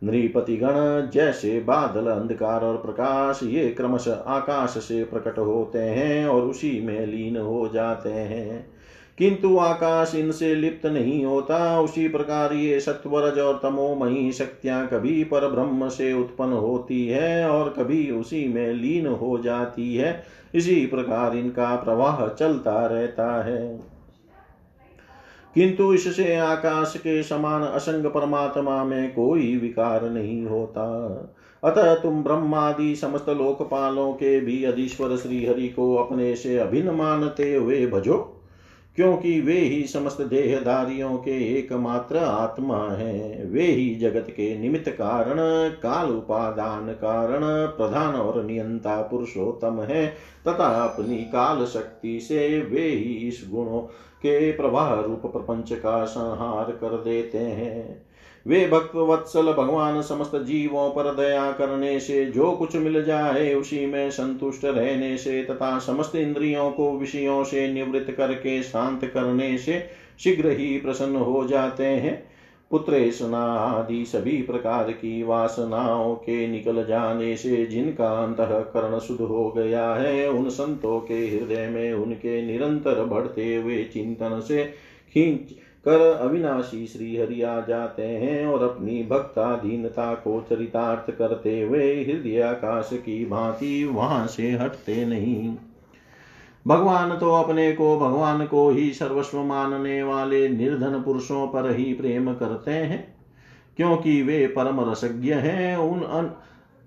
नृपति 0.04 0.56
गण 0.56 1.10
जैसे 1.10 1.60
बादल 1.60 2.06
अंधकार 2.06 2.60
और 2.60 2.76
प्रकाश, 2.76 3.40
ये 3.42 3.68
क्रमश 3.68 4.08
आकाश 4.08 4.70
से 4.70 5.04
प्रकट 5.04 5.38
होते 5.38 5.78
हैं 5.78 6.26
और 6.26 6.42
उसी 6.42 6.80
में 6.80 7.06
लीन 7.06 7.36
हो 7.36 7.68
जाते 7.68 8.10
हैं। 8.10 8.73
किंतु 9.18 9.58
आकाश 9.58 10.14
इनसे 10.14 10.54
लिप्त 10.54 10.86
नहीं 10.86 11.24
होता। 11.24 11.80
उसी 11.80 12.08
प्रकार 12.08 12.52
ये 12.52 12.80
सत्वरज 12.80 13.38
और 13.38 13.60
तमोमयी 13.62 14.32
शक्तियाँ 14.32 14.86
कभी 14.86 15.24
पर 15.24 15.48
ब्रह्म 15.48 15.88
से 15.88 16.12
उत्पन्न 16.12 16.52
होती 16.52 17.06
है 17.06 17.50
और 17.50 17.74
कभी 17.78 18.10
उसी 18.10 18.48
में 18.48 18.72
लीन 18.72 19.06
हो 19.06 19.38
जाती 19.38 19.96
है। 19.96 20.24
इसी 20.54 20.86
प्रकार 20.86 21.36
इनका 21.36 21.76
प्रवाह 21.76 22.28
चलता 22.28 22.86
रहता 22.86 23.44
है। 23.44 23.94
किंतु 25.54 25.94
इससे 25.94 26.36
आकाश 26.36 26.94
के 26.96 27.22
समान 27.22 27.62
असंग 27.62 28.06
परमात्मा 28.06 28.84
में 28.84 29.14
कोई 29.14 29.56
विकार 29.56 30.10
नहीं 30.10 30.46
होता। 30.46 30.84
अतः 31.64 31.94
तुम 31.94 32.22
ब्रह्मादि 32.22 32.96
समस्त 32.96 33.28
लोकपालों 33.28 34.12
के 34.12 34.40
भी 34.40 34.64
अधीश्वर 34.64 35.16
श्री 35.16 35.46
हरि 35.46 35.68
को 35.68 35.94
अपने 35.94 36.36
से 36.36 36.58
अभिन्न 36.58 36.90
मानते 36.90 37.54
हुए 37.54 37.86
भजो। 37.86 38.33
क्योंकि 38.96 39.40
वे 39.40 39.58
ही 39.58 39.86
समस्त 39.86 40.22
देहधारियों 40.22 41.16
के 41.16 41.58
एकमात्र 41.58 42.16
आत्मा 42.16 42.88
हैं। 42.90 43.50
वे 43.50 43.62
ही 43.62 43.94
जगत 43.94 44.26
के 44.30 44.58
निमित्त 44.58 44.88
कारण, 44.88 45.34
काल 45.68 46.10
उपादान 46.10 46.92
कारण, 46.92 47.66
प्रधान 47.66 48.14
और 48.14 48.44
नियंता 48.44 49.02
पुरुषोत्तम 49.02 49.80
है। 49.80 50.06
तथा 50.46 50.84
अपनी 50.84 51.16
काल 51.16 51.66
शक्ति 51.66 52.20
से 52.20 52.60
वे 52.60 52.88
ही 52.88 53.28
इस 53.28 53.46
गुणों 53.50 53.80
के 54.22 54.52
प्रवाह 54.52 55.00
रूप 55.00 55.22
प्रपंच 55.26 55.72
का 55.72 56.04
संहार 56.04 56.64
कर 56.64 57.02
देते 57.02 57.38
हैं। 57.38 58.13
वे 58.46 58.66
भक्त 58.66 58.96
वत्सल 58.96 59.52
भगवान 59.52 60.00
समस्त 60.02 60.36
जीवों 60.36 60.90
पर 60.90 61.14
दया 61.14 61.50
करने 61.52 62.00
से 62.00 62.24
जो 62.26 62.50
कुछ 62.52 62.76
मिल 62.76 63.04
जाए 63.04 63.54
उसी 63.54 63.86
में 63.86 64.10
संतुष्ट 64.10 64.64
रहने 64.64 65.16
से 65.16 65.42
तथा 65.44 65.78
समस्त 65.78 66.16
इंद्रियों 66.16 66.70
को 66.70 66.90
विषयों 66.98 67.44
से 67.44 67.72
निवृत्त 67.72 68.10
करके 68.10 68.62
शांत 68.62 69.04
करने 69.04 69.58
से 69.58 69.84
शीघ्र 70.18 70.50
ही 70.50 70.78
प्रसन्न 70.78 71.16
हो 71.16 71.44
जाते 71.44 71.84
हैं। 71.84 72.22
पुत्रेशना 72.70 73.42
आदि 73.54 74.04
सभी 74.04 74.36
प्रकार 74.42 74.90
की 74.92 75.22
वासनाओं 75.22 76.14
के 76.14 76.46
निकल 76.46 76.84
जाने 76.84 77.36
से 77.36 77.66
जिनका 77.66 78.08
अंतकरण 78.10 78.98
शुद्ध 78.98 79.20
हो 79.20 79.50
गया 79.50 79.94
है, 79.94 80.28
उन 80.30 80.48
संतों 80.48 81.00
के 81.00 81.14
हृदय 81.14 81.68
में 81.68 81.92
उनके 81.92 82.46
निरंतर 82.46 83.04
बढ़ते 83.04 83.54
हुए 83.56 83.82
चिंतन 83.84 84.40
से 84.40 84.64
खींच 85.14 85.63
कर 85.84 86.00
अविनाशी 86.12 86.86
श्री 86.86 87.16
हरि 87.16 87.40
आ 87.42 87.60
जाते 87.60 88.02
हैं 88.02 88.46
और 88.46 88.62
अपनी 88.62 89.02
भक्ताधीनता 89.02 90.12
को 90.14 90.40
चरितार्थ 90.50 91.10
करते 91.16 91.60
हुए 91.62 91.92
हृदय 92.04 92.40
आकाश 92.42 92.90
की 92.94 93.24
भांति 93.26 93.84
वहाँ 93.84 94.26
से 94.26 94.50
हटते 94.52 95.04
नहीं। 95.04 95.54
भगवान 96.66 97.16
तो 97.18 97.30
अपने 97.34 97.72
को 97.72 97.98
भगवान 97.98 98.46
को 98.46 98.68
ही 98.70 98.90
सर्वस्व 98.92 99.42
मानने 99.42 100.02
वाले 100.02 100.48
निर्धन 100.48 101.02
पुरुषों 101.02 101.46
पर 101.48 101.70
ही 101.70 101.92
प्रेम 101.94 102.32
करते 102.34 102.70
हैं, 102.70 103.02
क्योंकि 103.76 104.20
वे 104.22 104.46
परम 104.46 104.80
रसज्ञ 104.90 105.32
हैं। 105.32 105.76
उन 105.76 106.32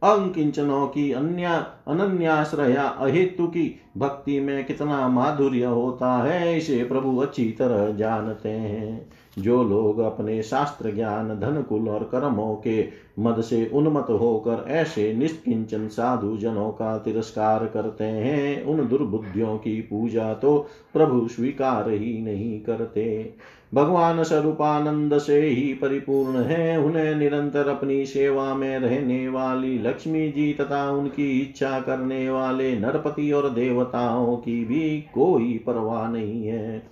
अंकिंचनों 0.04 0.88
की 0.88 1.12
अन्य 1.12 1.46
अनन्याश्रया 1.88 2.84
अहेतु 2.84 3.48
की 3.48 3.80
भक्ति 3.98 4.40
में 4.40 4.66
कितना 4.66 5.08
माधुर्य 5.08 5.64
होता 5.64 6.24
है, 6.24 6.58
इसे 6.58 6.84
प्रभु 6.84 7.18
अच्छी 7.18 7.52
तरह 7.52 7.92
जानते 7.92 8.50
हैं। 8.50 9.10
जो 9.40 9.64
लोग 9.64 10.00
अपने 10.00 10.44
शास्त्र 10.44 10.92
ज्ञान 10.92 11.30
धन 11.30 11.62
कुल 11.62 11.90
और 11.90 12.04
कर्मों 12.04 12.56
के 12.56 12.88
मद 13.20 13.42
से 13.42 13.72
उन्मत 13.74 14.08
होकर 14.10 14.66
ऐसे 14.68 15.14
निष्किंचन 15.14 15.88
साधु 15.88 16.38
जनों 16.38 16.72
का 16.72 16.98
तिरस्कार 16.98 17.66
करते 17.66 18.04
हैं, 18.04 18.64
उन 18.64 18.88
दुर्बुद्धियों 18.88 19.58
की 19.58 19.82
पूजा 19.82 20.34
तो 20.34 20.68
प्रभु 20.94 21.28
स्वीकार 21.28 21.90
ही 21.90 22.22
नहीं 22.22 22.62
करते। 22.62 23.34
भगवान 23.74 24.24
स्वरूपानंद 24.24 25.18
से 25.18 25.42
ही 25.42 25.74
परिपूर्ण 25.74 26.44
है। 26.44 26.80
उन्हें 26.80 27.16
निरंतर 27.16 27.68
अपनी 27.68 28.06
सेवा 28.06 28.54
में 28.54 28.80
रहने 28.80 29.30
वाली 29.30 29.80
लक्ष्मी 29.80 30.30
जी 30.30 30.54
तथा 30.54 30.92
उनकी 30.92 31.40
इच्छा 31.40 31.80
करने 31.80 32.30
वाले 32.30 32.80
नरपति 32.80 33.32
और 33.32 33.50
देवताओं 33.50 34.36
की 34.38 34.66
भी 34.66 35.06
कोई 35.14 35.64
परवाह 35.66 36.12
नहीं 36.12 36.48
है। 36.48 36.90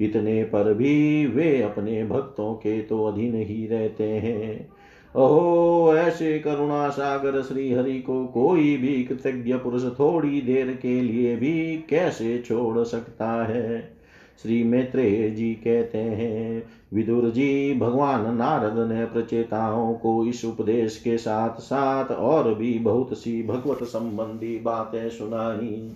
इतने 0.00 0.44
पर 0.44 0.74
भी 0.74 1.26
वे 1.26 1.62
अपने 1.62 2.04
भक्तों 2.04 2.54
के 2.54 2.80
तो 2.82 3.04
अधीन 3.04 3.34
ही 3.34 3.66
रहते 3.66 4.04
हैं। 4.04 4.68
ओहो, 5.16 5.94
ऐसे 5.96 6.38
करुणा 6.38 6.88
सागर 6.88 7.42
श्री 7.42 7.72
हरि 7.72 7.98
को 7.98 8.26
कोई 8.26 8.76
भी 8.76 9.04
कृतज्ञ 9.04 9.54
पुरुष 9.54 9.84
थोड़ी 9.84 10.40
देर 10.40 10.78
के 10.82 11.00
लिए 11.00 11.36
भी 11.36 11.84
कैसे 11.90 12.38
छोड़ 12.38 12.84
सकता 12.84 13.44
है? 13.44 13.99
श्री 14.42 14.62
मैत्रेय 14.64 15.30
जी 15.30 15.54
कहते 15.54 15.98
हैं, 15.98 16.62
विदुर 16.94 17.30
जी, 17.30 17.74
भगवान 17.74 18.36
नारद 18.36 18.92
ने 18.92 19.04
प्रचेताओं 19.04 19.94
को 19.94 20.24
इस 20.24 20.44
उपदेश 20.44 20.96
के 20.96 21.18
साथ 21.18 21.60
साथ 21.60 22.04
और 22.04 22.54
भी 22.54 22.78
बहुत 22.78 23.18
सी 23.18 23.42
भगवत 23.42 23.82
संबंधी 23.82 24.58
बातें 24.58 25.10
सुनाई। 25.10 25.92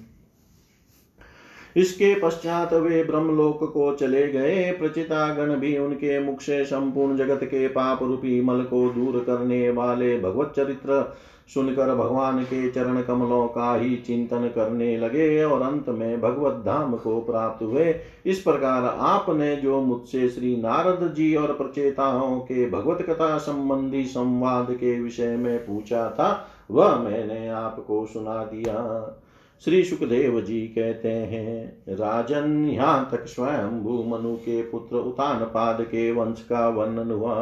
इसके 1.77 2.15
पश्चात 2.15 2.75
वे 2.75 3.05
ब्रह्मलोक 3.05 3.73
को 3.75 3.95
चले 3.95 4.29
गए। 4.29 4.73
प्रचिता 4.73 5.35
गण 5.35 5.57
भी 5.57 5.79
उनके 5.79 6.21
मुख 6.21 6.41
से 6.41 6.65
संपूर्ण 6.65 7.17
जगत 7.17 7.41
के 7.45 7.69
पाप 7.69 8.03
रूपी 8.03 8.41
मल 8.41 8.63
को 8.63 8.91
दूर 8.91 9.25
करने 9.25 9.71
वाले 9.71 10.21
भगवत 10.21 10.53
चरित्र 10.57 11.17
सुनकर 11.49 11.95
भगवान 11.95 12.43
के 12.43 12.71
चरण 12.71 13.03
कमलों 13.03 13.47
का 13.49 13.75
ही 13.75 13.97
चिंतन 13.97 14.49
करने 14.55 14.97
लगे 14.99 15.45
और 15.45 15.63
अंत 15.63 15.89
में 15.89 16.21
भगवत 16.21 16.55
धाम 16.67 16.97
को 16.97 17.21
प्राप्त 17.21 17.63
हुए। 17.63 17.95
इस 18.27 18.41
प्रकार 18.41 18.85
आपने 18.85 19.57
जो 19.57 19.81
मुझसे 19.81 20.29
श्री 20.29 20.57
नारद 20.57 21.15
जी 21.15 21.35
और 21.35 21.53
प्रचेताओं 21.53 22.39
के 22.39 22.71
भगवत 22.71 23.03
कथा 23.03 23.39
संबंधी 23.39 24.05
संवाद 24.05 24.71
के 24.71 25.01
विषय 25.01 25.37
में 25.37 25.59
पूछा 25.59 26.09
था, 26.11 26.49
वह 26.71 26.97
मैंने 26.97 27.49
आपको 27.49 28.07
सुना 28.07 28.45
दिया। 28.45 29.21
श्री 29.65 29.85
सुखदेव 29.85 30.41
जी 30.41 30.61
कहते 30.61 31.09
हैं, 31.09 31.83
राजन 31.89 32.65
यहाँ 32.65 33.09
तक 33.13 33.27
स्वयं 33.27 33.83
भू 33.83 34.03
मनु 34.05 34.35
के 34.37 34.63
पुत्र 34.63 34.97
उतान 34.97 35.45
पाद 35.45 35.83
के 35.83 36.11
वंश 36.13 36.43
का 36.43 36.69
वर्णन 36.69 37.11
हुआ। 37.11 37.35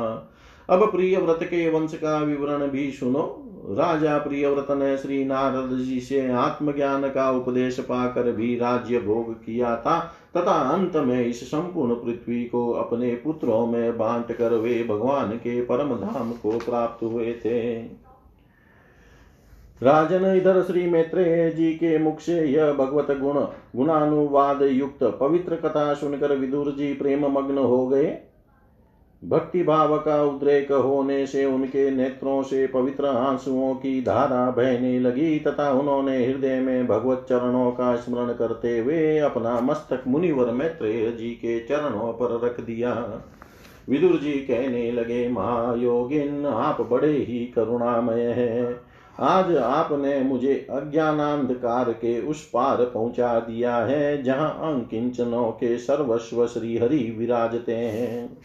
अब 0.71 0.91
प्रिय 0.93 1.17
व्रत 1.19 1.39
के 1.43 1.69
वंश 1.71 1.95
का 1.95 2.19
विवरण 2.19 2.69
भी 2.69 2.91
सुनो। 2.91 3.41
राजा 3.63 4.19
प्रियव्रत 4.19 4.67
ने 4.71 4.97
श्री 4.97 5.25
नारद 5.25 5.79
जी 5.79 6.01
से 6.01 6.31
आत्मज्ञान 6.33 7.09
का 7.11 7.31
उपदेश 7.31 7.81
पाकर 7.81 8.33
भी 8.33 8.57
राज्य 8.59 8.99
भोग 8.99 9.35
किया 9.35 9.77
था। 9.77 10.15
तथा 10.37 10.53
अंत 10.53 10.97
में 10.97 11.27
इस 11.27 11.45
संपूर्ण 11.45 11.95
पृथ्वी 11.95 12.45
को 12.45 12.71
अपने 12.71 13.15
पुत्रों 13.15 13.67
में 13.67 13.99
बांट 13.99 14.33
कर 14.33 14.55
वे 14.55 14.85
भगवान 14.85 15.31
के 15.31 15.63
परम 15.63 15.95
धाम 15.95 16.33
को 16.33 16.59
प्राप्त 16.59 17.05
हुए 17.05 17.33
थे। 17.33 17.79
राजन 19.83 20.25
इधर 20.37 20.63
श्री 20.63 20.91
मैत्रेय 20.91 21.51
जी 21.51 21.73
के 21.75 21.99
मुख 21.99 22.21
से 22.21 22.45
यह 22.45 22.73
भगवत 22.73 23.19
गुण 23.19 23.35
गुणानुवाद 23.77 24.63
युक्त 24.63 25.05
पवित्र 25.21 25.57
कथा 25.57 25.95
सुनकर 25.95 26.37
विदुर 26.37 26.71
जी 26.71 26.95
प्रेम 26.95 27.27
मग्न 27.27 27.59
हो 27.59 27.87
गए। 27.89 28.19
भक्ति 29.25 29.62
भाव 29.62 29.99
का 29.99 30.23
उद्रेक 30.23 30.73
होने 30.73 31.27
से 31.27 31.45
उनके 31.45 31.91
नेत्रों 31.91 32.43
से 32.43 32.66
पवित्र 32.66 33.07
आंसुओं 33.07 33.75
की 33.75 34.03
धारा 34.03 34.51
बहने 34.51 35.01
लगी 35.01 35.39
तथा 35.39 35.70
उन्होंने 35.70 36.27
हृदय 36.27 36.61
में 36.61 36.87
भगवत 36.87 37.27
चरणों 37.29 37.70
का 37.70 37.97
स्मरण 37.97 38.33
करते 38.33 38.79
हुए 38.79 39.18
अपना 39.18 39.61
मस्तक 39.61 40.05
मुनिवर 40.09 40.51
मैत्रेय 40.51 41.11
जी 41.11 41.31
के 41.31 41.61
चरणों 41.61 42.12
पर 42.12 42.47
रख 42.47 42.61
दिया। 42.61 43.23
विदुर 43.89 44.16
जी 44.16 44.33
कहने 44.33 44.93
लगे, 44.93 45.29
महायोगिन, 45.29 46.47
आप 46.47 46.81
बड़े 46.81 47.12
ही 47.12 47.53
करुणामय 47.57 48.20
हैं। 48.20 48.81
आज 49.20 49.57
आपने 49.57 50.20
मुझे 50.20 50.66
अज्ञानांधकार 50.70 51.93
के 51.93 52.20
उस 52.20 52.51
पार 52.51 52.77
पहुँचा 52.77 53.41
दिया 53.41 53.77
है, 53.77 54.23
जहाँ 54.23 54.51
अंकिंचनों 54.51 55.51
के 55.51 55.79
सर्वस्व 55.79 56.47
श्री 56.47 56.79
हरि 56.79 57.16
विराजते 57.18 57.77
हैं। 57.77 58.39